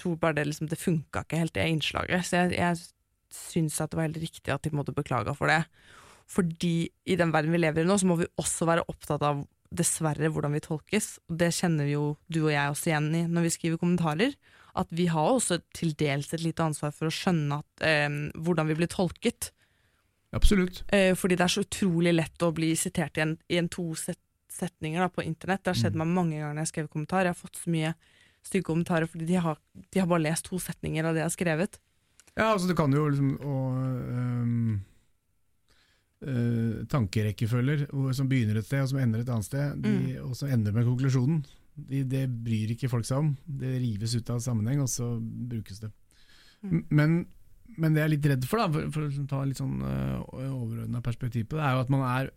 tror 0.00 0.16
bare 0.20 0.38
det 0.38 0.46
liksom, 0.48 0.68
det 0.70 0.78
funka 0.80 1.24
ikke 1.24 1.40
helt, 1.40 1.54
det 1.54 1.66
innslaget. 1.70 2.26
Så 2.26 2.42
jeg, 2.44 2.56
jeg 2.58 3.34
syns 3.34 3.80
at 3.80 3.90
det 3.90 3.98
var 3.98 4.08
helt 4.08 4.22
riktig 4.22 4.52
at 4.54 4.62
de 4.62 4.70
på 4.70 4.76
en 4.76 4.82
måte 4.82 4.94
beklaga 4.96 5.34
for 5.36 5.50
det. 5.50 5.64
Fordi 6.30 6.88
i 7.06 7.16
den 7.20 7.32
verden 7.34 7.52
vi 7.52 7.60
lever 7.60 7.84
i 7.84 7.88
nå, 7.88 7.98
så 8.00 8.08
må 8.08 8.16
vi 8.20 8.30
også 8.40 8.66
være 8.68 8.86
opptatt 8.88 9.22
av 9.26 9.42
dessverre 9.74 10.30
hvordan 10.30 10.54
vi 10.54 10.62
tolkes. 10.64 11.18
Og 11.28 11.38
det 11.40 11.50
kjenner 11.56 11.88
vi 11.88 11.96
jo 11.96 12.14
du 12.32 12.44
og 12.46 12.52
jeg 12.54 12.70
også 12.70 12.90
igjen 12.92 13.10
i 13.18 13.24
når 13.26 13.48
vi 13.48 13.54
skriver 13.56 13.80
kommentarer. 13.82 14.36
At 14.74 14.90
vi 14.94 15.06
har 15.10 15.34
også 15.36 15.60
til 15.74 15.92
dels 15.98 16.32
et 16.34 16.42
lite 16.42 16.64
ansvar 16.64 16.94
for 16.94 17.10
å 17.10 17.14
skjønne 17.14 17.60
at, 17.62 17.84
eh, 17.86 18.08
hvordan 18.38 18.70
vi 18.70 18.78
blir 18.78 18.90
tolket. 18.90 19.50
Absolutt. 20.34 20.82
Eh, 20.92 21.14
fordi 21.14 21.36
det 21.38 21.44
er 21.46 21.52
så 21.54 21.62
utrolig 21.62 22.14
lett 22.14 22.42
å 22.42 22.52
bli 22.54 22.72
sitert 22.78 23.18
i 23.18 23.22
en, 23.22 23.36
i 23.48 23.58
en 23.60 23.68
to 23.70 23.92
set 23.98 24.18
setninger 24.54 25.02
da, 25.02 25.08
på 25.10 25.22
internett. 25.26 25.64
Det 25.64 25.72
har 25.72 25.78
skjedd 25.80 25.96
Mm. 25.96 25.98
meg 25.98 26.14
mange 26.14 26.36
ganger 26.38 26.54
når 26.54 26.60
jeg 26.62 26.66
har 26.66 26.72
skrevet 26.72 26.90
kommentar. 26.94 27.24
Jeg 27.26 27.34
har 27.34 27.40
fått 27.42 27.58
så 27.58 27.70
mye 27.74 27.94
stygge 28.44 28.68
kommentarer 28.68 29.08
fordi 29.10 29.28
de 29.28 29.40
har, 29.40 29.58
de 29.90 30.02
har 30.02 30.08
bare 30.10 30.26
lest 30.26 30.48
to 30.48 30.60
setninger 30.62 31.04
av 31.04 31.16
det 31.16 31.24
jeg 31.24 31.30
har 31.30 31.36
skrevet. 31.36 31.78
Ja, 32.34 32.50
altså 32.50 32.68
du 32.68 32.74
kan 32.78 32.92
jo 32.92 33.06
liksom 33.08 33.34
og, 33.46 33.76
øhm, 34.10 34.80
øh, 36.26 36.86
Tankerekkefølger 36.90 37.86
som 38.16 38.30
begynner 38.30 38.58
et 38.58 38.66
sted 38.66 38.82
og 38.82 38.90
som 38.90 38.98
ender 38.98 39.22
et 39.22 39.30
annet 39.30 39.46
sted, 39.46 39.76
de, 39.84 39.94
og 40.22 40.34
så 40.36 40.50
ender 40.50 40.74
med 40.74 40.88
konklusjonen. 40.88 41.44
De, 41.74 42.02
det 42.06 42.26
bryr 42.30 42.74
ikke 42.74 42.90
folk 42.90 43.06
seg 43.06 43.22
om. 43.22 43.30
Det 43.46 43.78
rives 43.82 44.14
ut 44.14 44.30
av 44.30 44.42
sammenheng, 44.42 44.82
og 44.82 44.90
så 44.90 45.16
brukes 45.20 45.80
det. 45.82 45.90
Mm. 46.62 46.84
Men, 46.90 47.16
men 47.76 47.94
det 47.94 48.02
jeg 48.02 48.06
er 48.06 48.12
litt 48.12 48.28
redd 48.30 48.46
for, 48.46 48.62
da, 48.62 48.68
for, 48.70 48.92
for 48.94 49.02
å 49.04 49.08
liksom 49.08 49.26
ta 49.30 49.40
litt 49.46 49.58
sånn 49.58 49.82
uh, 49.82 50.22
overordna 50.54 51.02
perspektiv 51.04 51.48
på 51.50 51.58
det, 51.58 51.64
er 51.66 51.74
jo 51.74 51.82
at 51.82 51.92
man 51.92 52.06
er 52.06 52.30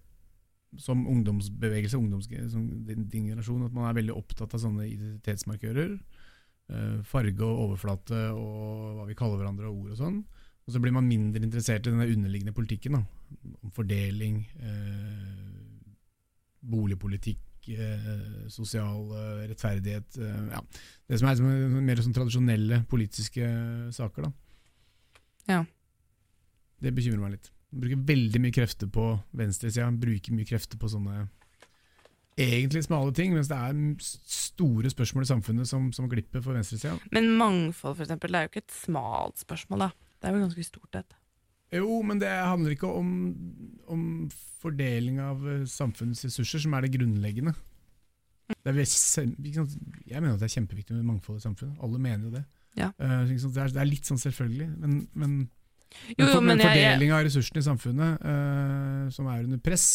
som 0.75 1.05
ungdomsbevegelse, 1.07 1.97
ungdoms, 1.97 2.27
som 2.51 2.65
din, 2.85 3.07
din 3.07 3.29
generasjon, 3.31 3.65
at 3.65 3.75
man 3.75 3.87
er 3.87 3.97
veldig 3.97 4.15
opptatt 4.17 4.53
av 4.53 4.61
sånne 4.61 4.87
identitetsmarkører. 4.89 5.95
Uh, 6.67 6.99
farge 7.07 7.45
og 7.45 7.61
overflate 7.69 8.25
og 8.35 8.97
hva 8.97 9.05
vi 9.07 9.15
kaller 9.15 9.39
hverandre 9.39 9.69
og 9.69 9.85
ord 9.85 9.93
og 9.95 10.01
sånn. 10.01 10.17
Og 10.67 10.75
så 10.75 10.81
blir 10.83 10.91
man 10.91 11.07
mindre 11.07 11.39
interessert 11.45 11.87
i 11.87 11.93
den 11.93 12.03
underliggende 12.03 12.55
politikken. 12.55 12.97
Da. 12.97 13.53
Om 13.63 13.71
fordeling, 13.75 14.41
uh, 14.59 15.85
boligpolitikk, 16.67 17.71
uh, 17.79 18.49
sosial 18.51 19.07
rettferdighet. 19.47 20.19
Ja. 20.19 20.59
Det 21.07 21.21
som 21.21 21.29
er 21.29 21.39
liksom, 21.39 21.79
mer 21.87 22.03
sånn 22.03 22.17
tradisjonelle 22.19 22.83
politiske 22.91 23.47
saker. 23.95 24.27
Da. 24.27 25.23
Ja. 25.47 25.61
Det 26.83 26.91
bekymrer 26.93 27.23
meg 27.23 27.37
litt. 27.37 27.53
Bruker 27.75 27.99
veldig 28.07 28.41
mye 28.41 28.55
krefter 28.55 28.89
på 28.91 29.09
venstresida, 29.35 29.89
bruker 29.91 30.35
mye 30.35 30.47
krefter 30.47 30.79
på 30.79 30.89
sånne 30.91 31.25
egentlig 32.37 32.83
smale 32.85 33.13
ting, 33.17 33.33
mens 33.33 33.49
det 33.49 33.57
er 33.57 33.77
store 34.29 34.91
spørsmål 34.93 35.25
i 35.25 35.29
samfunnet 35.31 35.69
som, 35.69 35.87
som 35.95 36.09
glipper 36.09 36.43
for 36.45 36.57
venstresida. 36.57 36.93
Men 37.11 37.31
mangfold, 37.39 37.97
for 37.97 38.05
eksempel, 38.05 38.31
det 38.31 38.39
er 38.39 38.45
jo 38.45 38.51
ikke 38.53 38.65
et 38.65 38.75
smalt 38.77 39.41
spørsmål, 39.41 39.87
da. 39.87 39.89
Det 40.17 40.29
er 40.29 40.35
jo 40.35 40.43
ganske 40.45 40.67
stort, 40.67 40.91
dette. 40.93 41.17
Jo, 41.73 42.01
men 42.07 42.21
det 42.21 42.29
handler 42.31 42.75
ikke 42.77 42.87
om, 42.87 43.09
om 43.91 44.03
fordeling 44.61 45.17
av 45.19 45.41
eh, 45.49 45.65
samfunnets 45.67 46.23
ressurser 46.29 46.63
som 46.63 46.77
er 46.77 46.85
det 46.85 46.93
grunnleggende. 46.93 47.51
Det 48.47 48.71
er, 48.71 48.77
jeg 48.79 50.21
mener 50.21 50.37
at 50.37 50.39
det 50.39 50.47
er 50.47 50.53
kjempeviktig 50.53 50.95
med 50.95 51.09
mangfold 51.09 51.41
i 51.41 51.43
samfunnet. 51.43 51.81
Alle 51.83 51.99
mener 51.99 52.29
jo 52.29 52.31
det. 52.37 52.45
Ja. 52.77 52.91
Eh, 53.01 53.33
er, 53.33 53.73
det 53.73 53.81
er 53.81 53.89
litt 53.89 54.07
sånn 54.07 54.21
selvfølgelig, 54.21 54.69
men, 54.79 55.01
men, 55.17 55.35
Jo, 56.17 56.25
jo, 56.25 56.39
men, 56.41 56.57
men 56.57 56.65
fordeling 56.65 57.13
av 57.15 57.23
ressursene 57.27 57.61
i 57.61 57.65
samfunnet 57.65 58.25
uh, 58.25 59.05
som 59.13 59.29
er 59.31 59.45
under 59.45 59.61
press, 59.63 59.87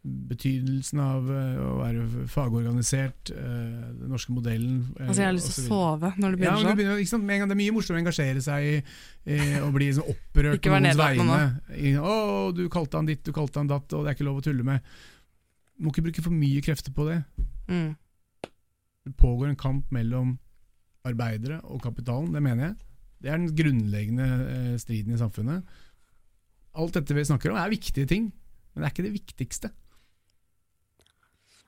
betydelsen 0.00 1.00
av 1.04 1.28
uh, 1.28 1.60
å 1.60 1.70
være 1.82 2.26
fagorganisert, 2.32 3.32
uh, 3.36 3.92
den 4.00 4.10
norske 4.12 4.32
modellen 4.32 4.82
Altså, 4.96 5.20
jeg 5.20 5.28
har 5.28 5.36
lyst 5.36 5.52
til 5.52 5.66
å 5.66 5.68
sove 5.68 6.12
når 6.16 6.36
det 6.36 6.44
Ja, 6.46 6.54
begynner 6.54 6.56
det, 6.56 7.06
sånn. 7.10 7.24
begynner, 7.28 7.40
gang, 7.42 7.52
det 7.52 7.56
er 7.56 7.60
mye 7.62 7.76
morsommere 7.76 8.00
å 8.00 8.04
engasjere 8.06 8.44
seg 8.44 8.68
i, 8.68 8.74
i 9.36 9.40
å 9.60 9.70
bli 9.74 9.90
sånn 9.96 10.12
opprørt 10.14 10.66
på 10.66 10.76
noens 10.76 11.00
vegne. 11.00 11.40
'Å, 12.00 12.18
du 12.56 12.64
kalte 12.72 13.00
han 13.00 13.10
ditt, 13.10 13.24
du 13.26 13.34
kalte 13.36 13.62
han 13.62 13.70
datt, 13.70 13.92
og 13.92 14.04
det 14.04 14.12
er 14.12 14.18
ikke 14.18 14.28
lov 14.28 14.42
å 14.42 14.46
tulle 14.48 14.66
med'. 14.66 14.94
Må 15.80 15.92
ikke 15.92 16.06
bruke 16.10 16.24
for 16.24 16.36
mye 16.36 16.60
krefter 16.64 16.92
på 16.92 17.06
det. 17.08 17.22
Mm. 17.70 17.90
Det 19.08 19.16
pågår 19.16 19.48
en 19.48 19.56
kamp 19.56 19.92
mellom 19.94 20.36
arbeidere 21.08 21.60
og 21.64 21.80
kapitalen, 21.82 22.32
det 22.34 22.42
mener 22.44 22.66
jeg. 22.70 22.74
Det 23.20 23.28
er 23.28 23.36
den 23.36 23.52
grunnleggende 23.56 24.26
eh, 24.48 24.78
striden 24.80 25.14
i 25.14 25.20
samfunnet. 25.20 25.76
Alt 26.80 26.96
dette 26.96 27.16
vi 27.16 27.26
snakker 27.26 27.52
om 27.52 27.60
er 27.60 27.72
viktige 27.72 28.08
ting, 28.08 28.30
men 28.72 28.80
det 28.80 28.88
er 28.88 28.94
ikke 28.94 29.06
det 29.08 29.18
viktigste. 29.18 29.72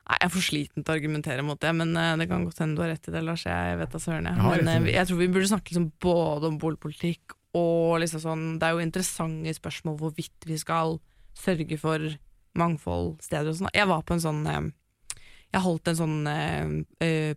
Nei, 0.03 0.17
Jeg 0.17 0.25
er 0.25 0.33
for 0.33 0.43
sliten 0.43 0.83
til 0.83 0.91
å 0.91 0.97
argumentere 0.97 1.45
mot 1.45 1.61
det, 1.61 1.71
men 1.77 1.93
eh, 1.99 2.15
det 2.19 2.27
kan 2.31 2.47
godt 2.47 2.63
hende 2.63 2.79
du 2.79 2.83
har 2.85 2.93
rett 2.95 3.07
i 3.07 3.13
det, 3.13 3.23
Lars. 3.27 3.45
Jeg 3.45 3.79
vet 3.83 3.93
da 3.93 4.01
søren. 4.01 4.29
Men 4.41 4.71
eh, 4.71 4.91
jeg 4.95 5.09
tror 5.09 5.21
vi 5.21 5.29
burde 5.35 5.51
snakke 5.53 5.69
liksom 5.69 5.89
både 6.03 6.49
om 6.49 6.59
boligpolitikk 6.61 7.37
og 7.53 7.99
liksom 8.01 8.21
sånn 8.23 8.45
Det 8.57 8.65
er 8.65 8.73
jo 8.73 8.81
interessante 8.81 9.51
spørsmål 9.53 9.99
hvorvidt 9.99 10.47
vi 10.49 10.55
skal 10.57 10.97
sørge 11.37 11.77
for 11.77 12.15
mangfold 12.57 13.19
steder 13.21 13.51
og 13.51 13.59
sånn. 13.59 13.75
Jeg 13.77 13.89
var 13.91 14.01
på 14.01 14.15
en 14.15 14.23
sånn 14.23 14.41
Jeg 14.47 15.61
holdt 15.61 15.91
en 15.91 15.99
sånn 15.99 16.17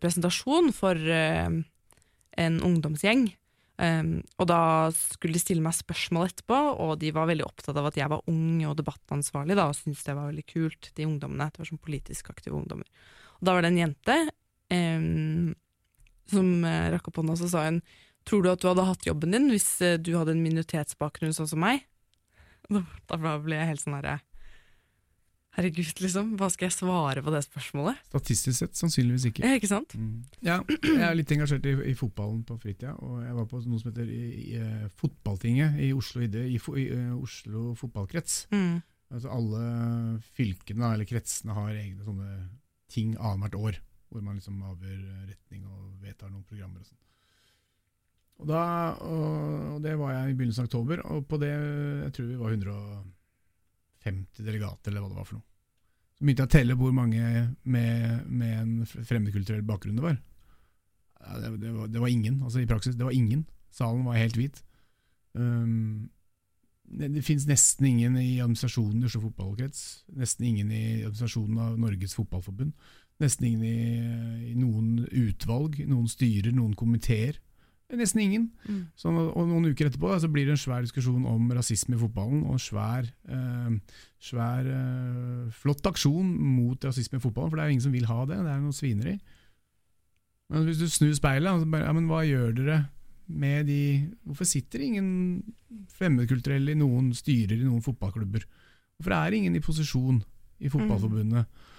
presentasjon 0.00 0.72
for 0.72 0.96
en 0.96 2.56
ungdomsgjeng. 2.64 3.28
Um, 3.76 4.22
og 4.40 4.48
da 4.48 4.58
skulle 4.96 5.36
de 5.36 5.42
stille 5.42 5.64
meg 5.64 5.76
spørsmål 5.76 6.30
etterpå, 6.30 6.56
og 6.80 6.94
de 7.02 7.10
var 7.12 7.28
veldig 7.28 7.44
opptatt 7.44 7.76
av 7.76 7.90
at 7.90 7.98
jeg 8.00 8.08
var 8.08 8.24
ung 8.32 8.62
og 8.64 8.76
debattansvarlig, 8.78 9.56
da, 9.58 9.68
og 9.68 9.76
syntes 9.76 10.06
det 10.06 10.16
var 10.16 10.30
veldig 10.30 10.46
kult, 10.48 10.90
de 10.96 11.08
ungdommene. 11.08 11.50
Det 11.52 11.60
var 11.60 11.70
sånn 11.70 11.84
politisk 11.84 12.32
aktive 12.32 12.56
ungdommer. 12.56 12.88
Og 13.36 13.48
da 13.48 13.56
var 13.56 13.66
det 13.66 13.72
en 13.74 13.82
jente 13.82 14.18
um, 14.72 15.52
som 16.32 16.48
uh, 16.64 16.88
rakk 16.94 17.10
opp 17.10 17.20
hånda 17.20 17.36
og 17.36 17.42
så 17.44 17.52
sa 17.52 17.68
hun 17.68 17.84
Tror 18.26 18.42
du 18.42 18.48
at 18.50 18.58
du 18.58 18.64
hadde 18.66 18.82
hatt 18.88 19.04
jobben 19.06 19.36
din 19.36 19.44
hvis 19.52 19.68
uh, 19.86 20.00
du 20.02 20.16
hadde 20.16 20.32
en 20.34 20.42
minoritetsbakgrunn 20.42 21.36
sånn 21.36 21.52
som 21.52 21.60
meg? 21.62 21.84
Da, 22.66 22.82
da 23.06 23.36
ble 23.38 23.60
jeg 23.60 23.68
helt 23.70 23.84
sånn 23.84 23.94
herre 23.94 24.16
Herregud, 25.56 26.02
liksom. 26.04 26.34
Hva 26.36 26.50
skal 26.52 26.68
jeg 26.68 26.74
svare 26.76 27.22
på 27.24 27.32
det 27.32 27.40
spørsmålet? 27.46 28.00
Statistisk 28.10 28.58
sett 28.58 28.76
sannsynligvis 28.76 29.24
ikke. 29.30 29.44
Ja, 29.46 29.56
ikke 29.56 29.70
sant? 29.70 29.94
Ja, 30.44 30.58
jeg 30.68 31.04
er 31.06 31.16
litt 31.16 31.32
engasjert 31.32 31.64
i, 31.64 31.72
i 31.92 31.94
fotballen 31.96 32.42
på 32.44 32.58
fritida, 32.60 32.92
og 33.00 33.22
jeg 33.24 33.38
var 33.38 33.48
på 33.48 33.62
noe 33.64 33.80
som 33.80 33.88
heter 33.88 34.10
i, 34.12 34.20
i, 34.42 34.44
eh, 34.60 34.84
Fotballtinget 35.00 35.80
i 35.80 35.94
Oslo 35.96 36.20
i, 36.26 36.28
eh, 36.28 37.08
Oslo 37.16 37.70
fotballkrets. 37.80 38.42
Mm. 38.52 38.84
Altså 39.16 39.32
alle 39.32 39.64
fylkene 40.36 40.92
eller 40.92 41.08
kretsene 41.08 41.56
har 41.56 41.72
egne 41.72 42.04
sånne 42.04 42.36
ting 42.92 43.16
annethvert 43.16 43.56
år, 43.56 43.82
hvor 44.12 44.28
man 44.28 44.36
liksom 44.36 44.60
avgjør 44.60 45.02
retning 45.30 45.64
og 45.70 46.02
vedtar 46.04 46.28
noen 46.28 46.44
programmer 46.44 46.84
og 46.84 46.90
sånn. 46.90 47.02
Og, 48.36 48.48
da, 48.50 48.62
og, 49.00 49.76
og 49.76 49.84
det 49.84 49.94
var 49.96 50.12
jeg 50.12 50.34
i 50.34 50.36
begynnelsen 50.36 50.66
av 50.66 50.68
oktober, 50.68 51.00
og 51.08 51.24
på 51.30 51.38
det 51.40 51.54
jeg 51.54 52.16
tror 52.18 52.26
vi 52.28 52.40
var 52.42 52.52
150 54.06 54.46
delegater, 54.46 54.90
eller 54.90 55.04
hva 55.04 55.12
det 55.12 55.20
var 55.20 55.28
for 55.28 55.38
noe. 55.38 55.46
Så 56.16 56.24
begynte 56.24 56.46
jeg 56.46 56.48
å 56.48 56.54
telle 56.54 56.78
hvor 56.80 56.92
mange 56.96 57.22
med, 57.68 58.24
med 58.24 58.52
en 58.56 58.74
fremmedkulturell 58.88 59.64
bakgrunn 59.68 59.98
det 59.98 60.06
var. 60.06 60.18
Det, 61.42 61.50
det, 61.60 61.72
var 61.74 61.90
det 61.92 62.00
var 62.00 62.12
ingen, 62.12 62.38
altså 62.42 62.62
i 62.62 62.68
praksis. 62.68 62.96
Det 62.96 63.04
var 63.04 63.16
ingen. 63.16 63.44
Salen 63.74 64.06
var 64.06 64.16
helt 64.16 64.38
hvit. 64.38 64.62
Um, 65.36 66.08
det, 66.86 67.10
det 67.16 67.24
finnes 67.26 67.48
nesten 67.50 67.88
ingen 67.90 68.16
i 68.20 68.38
administrasjonen 68.40 69.02
i 69.02 69.08
Oslo 69.10 69.26
fotballkrets. 69.26 69.82
Nesten 70.16 70.46
ingen 70.48 70.70
i 70.70 70.84
administrasjonen 71.02 71.58
av 71.60 71.76
Norges 71.82 72.16
Fotballforbund. 72.16 72.72
Nesten 73.20 73.48
ingen 73.48 73.64
i, 73.66 74.52
i 74.52 74.54
noen 74.56 75.06
utvalg, 75.10 75.80
noen 75.88 76.08
styrer, 76.08 76.54
noen 76.54 76.76
komiteer. 76.78 77.40
Nesten 77.94 78.20
ingen. 78.24 78.48
Mm. 78.66 78.80
Så, 78.98 79.12
og 79.12 79.46
noen 79.46 79.68
uker 79.70 79.86
etterpå 79.86 80.08
da, 80.10 80.18
så 80.18 80.30
blir 80.32 80.48
det 80.48 80.56
en 80.56 80.58
svær 80.58 80.82
diskusjon 80.82 81.22
om 81.30 81.52
rasisme 81.54 81.94
i 81.94 82.00
fotballen, 82.00 82.42
og 82.48 82.56
en 82.56 82.62
svær, 82.62 83.06
eh, 83.30 84.00
svær 84.18 84.66
eh, 84.66 85.52
flott 85.54 85.86
aksjon 85.86 86.32
mot 86.56 86.82
rasisme 86.88 87.20
i 87.20 87.22
fotballen, 87.22 87.52
for 87.52 87.58
det 87.58 87.62
er 87.62 87.70
jo 87.70 87.76
ingen 87.76 87.86
som 87.86 87.94
vil 87.94 88.08
ha 88.10 88.18
det. 88.26 88.40
Det 88.42 88.52
er 88.52 88.64
noe 88.64 88.74
svineri. 88.74 89.14
Men 90.50 90.66
hvis 90.66 90.82
du 90.82 90.88
snur 90.90 91.14
speilet, 91.14 91.52
og 91.52 91.62
så 91.62 91.70
bare, 91.70 91.86
ja, 91.86 91.94
men 91.94 92.10
hva 92.10 92.24
gjør 92.26 92.58
dere 92.58 92.80
med 93.26 93.66
de 93.66 93.80
Hvorfor 94.22 94.46
sitter 94.46 94.84
ingen 94.86 95.08
fremmedkulturelle 95.96 96.74
i 96.74 96.78
noen 96.78 97.10
styrer 97.14 97.56
i 97.58 97.66
noen 97.66 97.82
fotballklubber? 97.82 98.44
Hvorfor 98.96 99.14
er 99.14 99.34
ingen 99.34 99.56
i 99.58 99.62
posisjon 99.62 100.20
i 100.62 100.70
Fotballforbundet? 100.72 101.42
eh, 101.42 101.74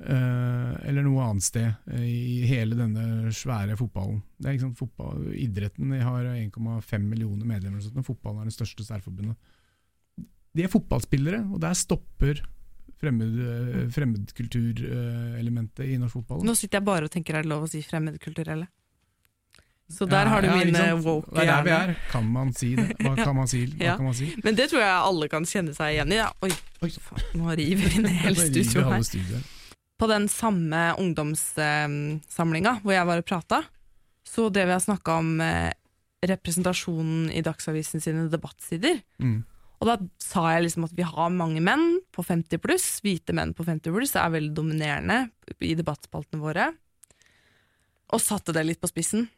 eller 0.00 1.02
noe 1.04 1.24
annet 1.28 1.44
sted 1.44 1.68
eh, 1.92 2.04
i 2.08 2.46
hele 2.48 2.74
denne 2.78 3.28
svære 3.36 3.76
fotballen. 3.76 4.22
Det 4.40 4.48
er 4.54 4.58
sant, 4.62 4.78
fotball, 4.80 5.26
idretten 5.36 5.92
har 6.00 6.24
1,5 6.32 7.04
millioner 7.04 7.44
medlemmer, 7.46 7.84
og 7.94 8.06
fotballen 8.06 8.40
er 8.40 8.48
det 8.48 8.56
største 8.56 8.86
særforbundet. 8.86 9.36
De 10.56 10.64
er 10.64 10.72
fotballspillere, 10.72 11.44
og 11.52 11.60
der 11.62 11.76
stopper 11.78 12.40
fremmed, 13.00 13.36
eh, 13.40 13.84
fremmedkulturelementet 13.94 15.86
i 15.88 15.96
norsk 16.00 16.12
fotball. 16.18 16.42
Nå 16.44 16.54
sitter 16.58 16.80
jeg 16.80 16.88
bare 16.88 17.04
og 17.08 17.12
tenker 17.14 17.36
er 17.38 17.42
det 17.46 17.52
lov 17.52 17.64
å 17.64 17.70
si 17.70 17.82
fremmedkulturelle. 17.86 18.66
Så 19.90 20.06
der 20.06 20.28
har 20.30 20.40
du 20.40 20.46
Ja, 20.46 20.54
ja, 20.54 20.58
min 20.64 20.68
ikke 20.74 20.82
eh, 20.86 21.00
woke 21.02 21.32
Det 21.34 21.42
er 21.42 21.46
der 21.50 21.64
vi 21.66 21.70
er. 21.74 21.94
Kan 22.12 22.26
man 22.30 22.52
si 22.54 22.68
det? 22.78 22.92
Hva 23.02 23.14
kan 23.18 23.34
man 23.34 23.48
si? 23.50 23.64
Hva 23.66 23.84
Ja. 23.84 23.96
kan 23.98 24.04
man 24.06 24.14
si? 24.14 24.28
Men 24.44 24.54
det 24.54 24.68
tror 24.70 24.80
jeg 24.84 24.92
alle 25.10 25.28
kan 25.28 25.42
kjenne 25.44 25.74
seg 25.74 25.96
igjen 25.96 26.12
i. 26.14 26.20
Ja. 26.20 26.28
Oi, 26.46 26.50
Oi. 26.86 26.90
faen, 26.90 27.24
nå 27.34 27.56
river 27.58 27.88
vi 27.96 28.02
ned 28.04 28.14
hele 28.22 28.36
studioet 28.38 29.10
her. 29.18 29.50
På 30.00 30.08
den 30.08 30.30
samme 30.32 30.94
ungdomssamlinga 31.00 32.78
hvor 32.80 32.94
jeg 32.94 33.08
var 33.08 33.20
og 33.20 33.28
prata, 33.28 33.60
så 34.24 34.48
drev 34.52 34.72
jeg 34.72 34.80
og 34.80 34.86
snakka 34.86 35.16
om 35.20 35.32
eh, 35.44 35.72
representasjonen 36.24 37.30
i 37.36 37.42
Dagsavisen 37.44 38.00
sine 38.00 38.28
debattsider. 38.32 39.02
Mm. 39.20 39.42
Og 39.80 39.88
da 39.88 39.96
sa 40.20 40.44
jeg 40.54 40.66
liksom 40.66 40.84
at 40.88 40.94
vi 40.96 41.06
har 41.08 41.32
mange 41.32 41.62
menn 41.64 42.00
på 42.12 42.24
50 42.24 42.60
pluss, 42.60 42.86
hvite 43.04 43.34
menn 43.36 43.54
på 43.56 43.64
50 43.64 43.92
pluss, 43.96 44.12
er 44.16 44.32
veldig 44.32 44.52
dominerende 44.56 45.22
i 45.64 45.72
debattspaltene 45.76 46.42
våre. 46.42 46.68
Og 48.12 48.20
satte 48.20 48.52
det 48.56 48.66
litt 48.66 48.80
på 48.82 48.90
spissen. 48.90 49.28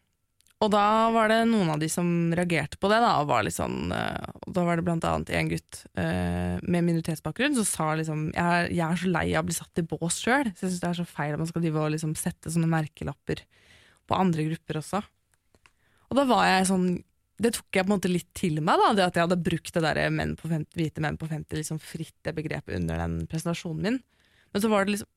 Og 0.62 0.70
da 0.70 1.10
var 1.10 1.30
det 1.32 1.40
noen 1.50 1.72
av 1.74 1.80
de 1.82 1.88
som 1.90 2.06
reagerte 2.36 2.78
på 2.78 2.90
det, 2.92 3.00
da, 3.02 3.16
og 3.18 3.30
var 3.32 3.42
litt 3.42 3.56
sånn 3.56 3.90
eh, 3.94 4.34
Da 4.54 4.62
var 4.66 4.78
det 4.78 4.84
blant 4.86 5.06
annet 5.08 5.32
en 5.34 5.50
gutt 5.50 5.80
eh, 5.98 6.58
med 6.62 6.86
minoritetsbakgrunn 6.86 7.56
som 7.58 7.66
sa 7.66 7.88
liksom 7.98 8.28
jeg 8.30 8.42
er, 8.42 8.68
jeg 8.70 8.84
er 8.86 9.00
så 9.00 9.10
lei 9.10 9.24
av 9.34 9.42
å 9.42 9.48
bli 9.48 9.56
satt 9.56 9.82
i 9.82 9.86
bås 9.90 10.20
sjøl, 10.22 10.52
så 10.52 10.66
jeg 10.66 10.74
syns 10.74 10.84
det 10.84 10.90
er 10.92 11.00
så 11.00 11.08
feil 11.08 11.34
at 11.34 11.42
man 11.42 11.50
skal 11.50 11.64
drive 11.64 11.82
og 11.82 11.94
liksom 11.96 12.14
sette 12.18 12.52
sånne 12.54 12.70
merkelapper 12.70 13.42
på 14.06 14.18
andre 14.18 14.46
grupper 14.50 14.78
også. 14.82 15.02
Og 16.12 16.20
da 16.20 16.26
var 16.28 16.46
jeg 16.46 16.68
sånn 16.70 16.86
det 17.42 17.54
tok 17.56 17.74
jeg 17.74 17.82
på 17.82 17.90
en 17.90 17.96
måte 17.96 18.10
litt 18.12 18.28
til 18.38 18.60
meg, 18.62 18.78
da, 18.78 18.92
det 18.94 19.06
at 19.08 19.16
jeg 19.18 19.26
hadde 19.26 19.42
brukt 19.42 19.74
det 19.74 19.82
der 19.82 20.12
menn 20.14 20.36
på 20.38 20.46
50, 20.46 20.76
hvite 20.78 21.02
menn 21.02 21.18
på 21.18 21.26
50 21.26 21.58
liksom 21.58 21.80
fritt 21.82 22.14
det 22.22 22.36
begrepet 22.36 22.76
under 22.76 23.00
den 23.02 23.24
presentasjonen 23.26 23.82
min. 23.82 23.98
Men 24.52 24.62
så 24.62 24.70
var 24.70 24.86
det 24.86 24.94
liksom 24.94 25.10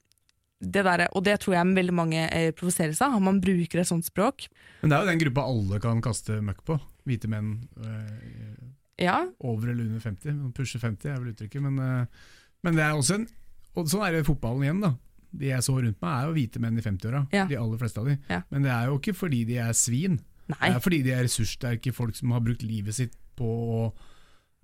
det 0.62 0.84
der, 0.88 1.08
Og 1.14 1.24
det 1.24 1.40
tror 1.44 1.56
jeg 1.58 1.76
veldig 1.76 1.94
mange 1.94 2.22
eh, 2.32 2.52
provoseres 2.56 3.02
av, 3.04 3.18
man 3.22 3.42
bruker 3.44 3.82
et 3.82 3.88
sånt 3.90 4.06
språk. 4.08 4.48
Men 4.82 4.90
det 4.90 4.98
er 4.98 5.04
jo 5.04 5.12
den 5.12 5.22
gruppa 5.26 5.44
alle 5.52 5.80
kan 5.84 6.02
kaste 6.02 6.40
møkk 6.42 6.62
på. 6.66 6.78
Hvite 7.06 7.30
menn 7.30 7.68
eh, 7.84 8.62
Ja, 9.04 9.26
over 9.44 9.70
eller 9.74 9.84
under 9.84 10.00
50. 10.00 10.54
Pushe 10.56 10.80
50 10.80 11.12
er 11.12 11.20
vel 11.20 11.34
uttrykket, 11.34 11.62
men, 11.62 11.80
eh, 11.84 12.30
men 12.64 12.80
det 12.80 12.86
er 12.86 12.96
også 12.96 13.20
en 13.20 13.28
Og 13.76 13.90
sånn 13.92 14.06
er 14.08 14.16
det 14.16 14.24
i 14.24 14.30
fotballen 14.30 14.64
igjen, 14.64 14.80
da. 14.86 14.94
De 15.36 15.50
jeg 15.50 15.64
så 15.66 15.76
rundt 15.76 16.00
meg, 16.00 16.12
er 16.16 16.30
jo 16.30 16.36
hvite 16.38 16.62
menn 16.64 16.80
i 16.80 16.84
50-åra. 16.86 17.26
Ja. 17.36 17.44
De 17.50 17.58
aller 17.60 17.78
fleste 17.82 18.00
av 18.00 18.08
de. 18.08 18.16
Ja. 18.32 18.40
Men 18.50 18.64
det 18.64 18.72
er 18.72 18.86
jo 18.88 18.96
ikke 19.02 19.14
fordi 19.20 19.42
de 19.50 19.58
er 19.60 19.74
svin. 19.76 20.22
nei. 20.48 20.62
Det 20.70 20.76
er 20.78 20.84
fordi 20.86 21.02
de 21.04 21.12
er 21.12 21.26
ressurssterke 21.28 21.92
folk 21.92 22.16
som 22.16 22.32
har 22.32 22.40
brukt 22.46 22.64
livet 22.64 22.96
sitt 22.96 23.18
på 23.36 23.44
å 23.46 23.82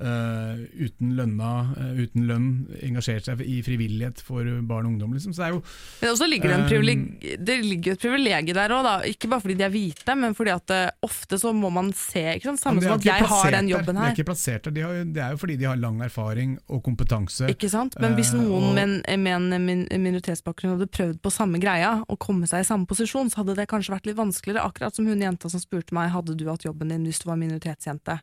eh, 0.01 0.85
uten, 0.87 1.13
lønna, 1.17 1.51
uh, 1.77 1.91
uten 2.01 2.25
lønn 2.29 2.47
engasjert 2.81 3.25
seg 3.29 3.41
i 3.45 3.59
frivillighet 3.65 4.21
for 4.25 4.43
barn 4.67 4.85
og 4.87 4.93
ungdom. 4.95 5.13
Liksom. 5.13 5.33
Så 5.35 5.43
det 5.43 5.47
er 5.49 5.55
jo 5.57 5.61
Men 6.01 6.13
også 6.15 6.29
ligger 6.31 6.49
det, 6.49 6.59
Um, 6.61 7.17
det 7.45 7.57
ligger 7.65 7.91
jo 7.91 7.97
et 7.97 8.01
privilegium 8.01 8.55
der 8.55 8.69
òg, 8.75 9.05
ikke 9.11 9.29
bare 9.29 9.41
fordi 9.41 9.55
de 9.59 9.63
er 9.67 9.69
hvite, 9.73 10.15
men 10.17 10.33
fordi 10.37 10.51
at 10.55 10.71
ofte 11.03 11.37
så 11.39 11.51
må 11.53 11.69
man 11.71 11.91
se? 11.93 12.23
Samme 12.41 12.81
som 12.81 12.93
at 12.97 13.05
jeg 13.05 13.25
har 13.27 13.51
den 13.51 13.67
jobben 13.69 13.81
jobben 13.81 13.95
De 13.95 14.01
er 14.01 14.05
her. 14.05 14.15
ikke 14.15 14.25
plassert 14.29 14.63
der. 14.63 14.71
De 14.75 14.81
har, 14.81 15.03
det 15.05 15.21
er 15.23 15.31
jo 15.31 15.37
fordi 15.41 15.57
de 15.57 15.65
har 15.65 15.75
lang 15.79 16.01
erfaring 16.01 16.57
og 16.69 16.83
kompetanse. 16.83 17.47
Ikke 17.51 17.69
sant? 17.69 17.95
Men 17.99 18.15
hvis 18.15 18.33
noen 18.33 18.69
og- 18.69 18.75
med 18.75 19.03
en, 19.07 19.23
med 19.23 19.53
en 19.53 19.65
min- 19.65 19.87
minoritetsbakgrunn 19.91 20.77
hadde 20.77 20.87
prøvd 20.91 21.19
på 21.21 21.31
samme 21.31 21.59
greia, 21.61 22.03
og 22.07 22.19
komme 22.19 22.47
seg 22.47 22.61
i 22.61 22.67
samme 22.67 22.85
posisjon, 22.85 23.29
så 23.29 23.41
hadde 23.41 23.55
det 23.55 23.67
kanskje 23.67 23.93
vært 23.95 24.05
litt 24.05 24.17
vanskeligere, 24.17 24.63
akkurat 24.65 24.95
som 24.95 25.05
hun 25.07 25.19
jenta 25.21 25.49
som 25.49 25.59
spurte 25.59 25.93
meg 25.93 26.11
hadde 26.11 26.35
du 26.37 26.45
hatt 26.49 26.63
jobben 26.65 26.89
din 26.89 27.03
hvis 27.05 27.19
du 27.23 27.29
var 27.29 27.37
minoritetsjente. 27.41 28.19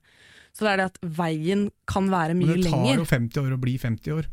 Så 0.59 0.67
det 0.67 0.73
er 0.73 0.81
det 0.83 0.89
at 0.91 0.99
veien 1.21 1.69
kan 1.87 2.09
være 2.11 2.35
Men 2.35 2.43
mye 2.43 2.59
det 2.59 2.67
tar 2.67 2.75
lenger. 2.75 2.99
jo 3.05 3.07
50 3.07 3.45
år 3.45 3.55
å 3.55 3.61
bli 3.63 3.77
50 3.79 4.17
år. 4.17 4.27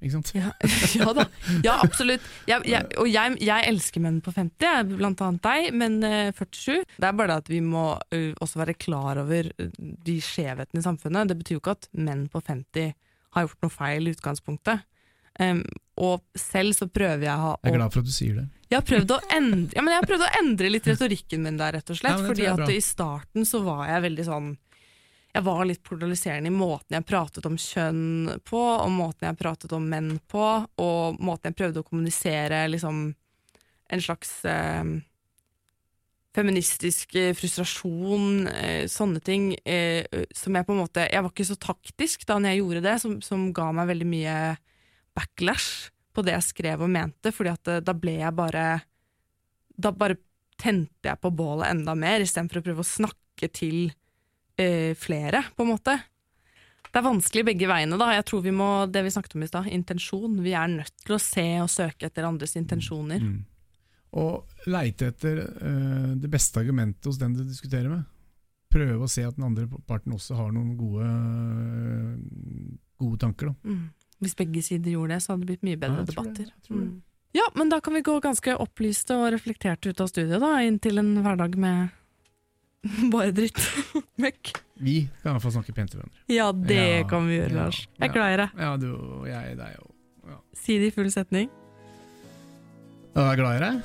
Ikke 0.00 0.12
sant? 0.14 0.30
Ja, 0.36 0.50
ja 1.00 1.12
da. 1.16 1.24
Ja, 1.64 1.74
absolutt. 1.84 2.24
Jeg, 2.48 2.64
jeg, 2.68 2.86
og 3.00 3.08
jeg, 3.08 3.36
jeg 3.44 3.66
elsker 3.68 4.04
menn 4.04 4.20
på 4.24 4.32
50, 4.32 4.94
blant 4.96 5.20
annet 5.24 5.42
deg, 5.44 5.68
men 5.76 5.98
eh, 6.04 6.30
47 6.36 6.84
Det 6.96 7.08
er 7.08 7.16
bare 7.16 7.32
det 7.34 7.38
at 7.42 7.50
vi 7.52 7.60
må 7.64 7.84
også 8.40 8.62
være 8.62 8.76
klar 8.80 9.20
over 9.20 9.50
de 9.80 10.16
skjevhetene 10.24 10.80
i 10.80 10.86
samfunnet. 10.86 11.32
Det 11.32 11.36
betyr 11.40 11.58
jo 11.58 11.64
ikke 11.64 11.76
at 11.76 11.90
menn 11.96 12.28
på 12.32 12.40
50 12.44 12.94
har 13.36 13.44
gjort 13.46 13.66
noe 13.66 13.74
feil 13.74 14.08
i 14.08 14.14
utgangspunktet. 14.16 14.86
Um, 15.40 15.60
og 16.02 16.24
selv 16.36 16.74
så 16.76 16.88
prøver 16.90 17.22
jeg 17.28 17.36
å 17.38 17.52
Jeg 17.62 17.70
er 17.70 17.76
glad 17.78 17.92
for 17.94 18.02
at 18.02 18.08
du 18.08 18.12
sier 18.12 18.40
det. 18.40 18.46
Jeg 18.70 18.76
har 18.76 18.86
prøvd 18.86 19.12
å 19.14 19.20
endre, 19.36 19.76
ja, 19.76 19.82
men 19.84 19.94
jeg 19.94 20.00
har 20.02 20.08
prøvd 20.10 20.24
å 20.26 20.32
endre 20.40 20.72
litt 20.72 20.88
retorikken 20.90 21.44
min 21.44 21.56
der, 21.60 21.76
rett 21.78 21.92
og 21.92 21.98
slett. 21.98 22.18
Ja, 22.18 22.26
fordi 22.26 22.48
at 22.50 22.72
i 22.72 22.80
starten 22.84 23.46
så 23.48 23.62
var 23.66 23.86
jeg 23.88 24.04
veldig 24.08 24.26
sånn 24.26 24.50
Jeg 25.30 25.46
var 25.46 25.62
litt 25.66 25.82
polariserende 25.86 26.50
i 26.50 26.54
måten 26.54 26.96
jeg 26.96 27.06
pratet 27.06 27.46
om 27.46 27.58
kjønn 27.60 28.40
på, 28.46 28.58
og 28.58 28.90
måten 28.90 29.28
jeg 29.28 29.38
pratet 29.38 29.74
om 29.76 29.84
menn 29.86 30.16
på, 30.30 30.46
og 30.82 31.20
måten 31.22 31.50
jeg 31.50 31.58
prøvde 31.60 31.84
å 31.84 31.86
kommunisere 31.86 32.64
liksom 32.72 33.04
en 33.90 34.02
slags 34.02 34.32
eh, 34.46 34.90
feministisk 36.34 37.14
eh, 37.18 37.30
frustrasjon, 37.38 38.48
eh, 38.50 38.88
sånne 38.90 39.22
ting, 39.26 39.52
eh, 39.64 40.02
som 40.34 40.56
jeg 40.56 40.66
på 40.66 40.74
en 40.74 40.82
måte 40.82 41.06
Jeg 41.06 41.22
var 41.22 41.32
ikke 41.32 41.48
så 41.48 41.58
taktisk 41.58 42.26
da 42.26 42.38
når 42.38 42.54
jeg 42.54 42.62
gjorde 42.62 42.84
det, 42.86 42.96
som, 43.02 43.16
som 43.22 43.48
ga 43.54 43.70
meg 43.74 43.90
veldig 43.90 44.10
mye 44.10 44.36
backlash 45.16 45.90
på 46.14 46.24
det 46.26 46.34
jeg 46.36 46.48
skrev 46.50 46.84
og 46.84 46.90
mente, 46.90 47.32
fordi 47.34 47.54
at 47.54 47.70
eh, 47.70 47.84
da 47.86 47.94
ble 47.94 48.18
jeg 48.20 48.34
bare 48.36 48.66
Da 49.80 49.94
bare 49.94 50.18
tente 50.60 51.08
jeg 51.08 51.22
på 51.22 51.30
bålet 51.32 51.70
enda 51.70 51.94
mer, 51.96 52.20
istedenfor 52.20 52.60
å 52.60 52.66
prøve 52.66 52.84
å 52.84 52.90
snakke 52.90 53.48
til 53.48 53.94
eh, 54.60 54.94
flere, 54.98 55.42
på 55.56 55.66
en 55.66 55.72
måte. 55.72 55.96
Det 56.90 56.98
er 56.98 57.06
vanskelig 57.06 57.44
begge 57.46 57.68
veiene, 57.70 57.98
da. 58.00 58.08
Jeg 58.16 58.26
tror 58.26 58.42
vi 58.42 58.52
må, 58.54 58.68
det 58.90 59.04
vi 59.06 59.12
snakket 59.14 59.36
om 59.38 59.44
i 59.46 59.48
stad, 59.50 59.68
intensjon. 59.70 60.40
Vi 60.42 60.54
er 60.58 60.72
nødt 60.72 60.94
til 61.04 61.14
å 61.14 61.22
se 61.22 61.46
og 61.62 61.70
søke 61.70 62.08
etter 62.08 62.26
andres 62.26 62.56
intensjoner. 62.58 63.22
Mm. 63.22 63.38
Og 64.18 64.66
leite 64.66 65.12
etter 65.12 65.44
eh, 65.46 66.08
det 66.18 66.30
beste 66.32 66.58
argumentet 66.58 67.06
hos 67.06 67.20
den 67.20 67.36
du 67.38 67.44
diskuterer 67.44 67.92
med. 67.92 68.08
Prøve 68.70 69.06
å 69.06 69.10
se 69.10 69.22
at 69.26 69.38
den 69.38 69.46
andre 69.46 69.66
parten 69.86 70.14
også 70.14 70.34
har 70.38 70.50
noen 70.54 70.74
gode, 70.78 71.06
gode 73.02 73.18
tanker. 73.22 73.50
Da. 73.50 73.70
Mm. 73.70 73.86
Hvis 74.20 74.36
begge 74.38 74.62
sider 74.62 74.94
gjorde 74.94 75.14
det, 75.16 75.22
så 75.24 75.32
hadde 75.32 75.46
det 75.46 75.52
blitt 75.54 75.64
mye 75.66 75.80
bedre 75.80 76.02
Ja, 76.02 76.08
debatter. 76.10 76.50
det. 76.50 76.74
Mm. 76.74 76.90
Ja, 77.38 77.46
men 77.54 77.70
da 77.70 77.78
kan 77.80 77.94
vi 77.94 78.02
gå 78.02 78.16
ganske 78.22 78.56
opplyste 78.58 79.14
og 79.16 79.30
reflekterte 79.34 79.90
ut 79.90 80.00
av 80.02 80.10
studiet, 80.10 80.40
da, 80.42 80.52
inn 80.66 80.78
til 80.82 80.98
en 80.98 81.12
hverdag 81.22 81.54
med 81.62 81.94
bare 83.12 83.30
dritt. 83.36 83.60
Møkk. 84.22 84.52
Vi 84.80 84.96
kan 85.20 85.30
i 85.30 85.34
hvert 85.36 85.44
fall 85.44 85.56
snakke 85.58 85.74
pent 85.76 85.92
til 85.92 86.00
hverandre. 86.00 86.20
Ja, 86.32 86.50
det 86.56 86.80
Ja, 86.80 87.06
kan 87.08 87.26
vi 87.28 87.36
gjøre, 87.36 87.50
ja, 87.52 87.56
Lars. 87.64 87.80
Jeg 87.98 88.06
er 88.06 88.08
ja. 88.08 88.12
glad 88.16 88.34
i 88.34 88.38
deg. 88.40 88.60
Ja, 88.64 88.70
du 88.80 88.86
og 88.96 89.26
jeg, 89.28 89.56
deg 89.60 89.80
og 89.82 89.88
Si 90.60 90.76
det 90.78 90.90
i 90.90 90.94
full 90.94 91.08
setning. 91.12 91.48
Jeg 93.16 93.24
er 93.26 93.38
glad 93.40 93.56
i 93.58 93.62
deg? 93.64 93.80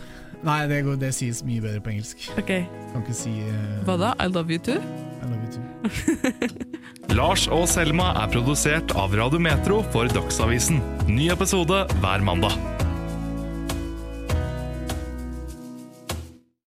Nei, 0.46 0.60
det, 0.70 0.82
går, 0.86 0.98
det 1.02 1.10
sies 1.18 1.40
mye 1.48 1.64
bedre 1.64 1.82
på 1.82 1.90
engelsk. 1.96 2.28
Ok, 2.38 2.52
Kan 2.92 3.02
ikke 3.02 3.16
si 3.18 3.32
uh, 3.48 3.80
Hva 3.88 3.96
da? 3.98 4.12
I 4.22 4.28
love 4.30 4.52
you 4.54 4.62
too? 4.62 4.78
I 4.78 5.30
love 5.32 5.42
you 5.42 5.52
too. 5.56 6.62
Lars 7.18 7.48
og 7.54 7.66
Selma 7.72 8.12
er 8.22 8.32
produsert 8.34 8.94
av 9.00 9.16
Radio 9.18 9.42
Metro 9.42 9.82
for 9.96 10.12
Dagsavisen. 10.12 10.82
Ny 11.10 11.32
episode 11.34 11.86
hver 12.04 12.26
mandag. 12.28 12.85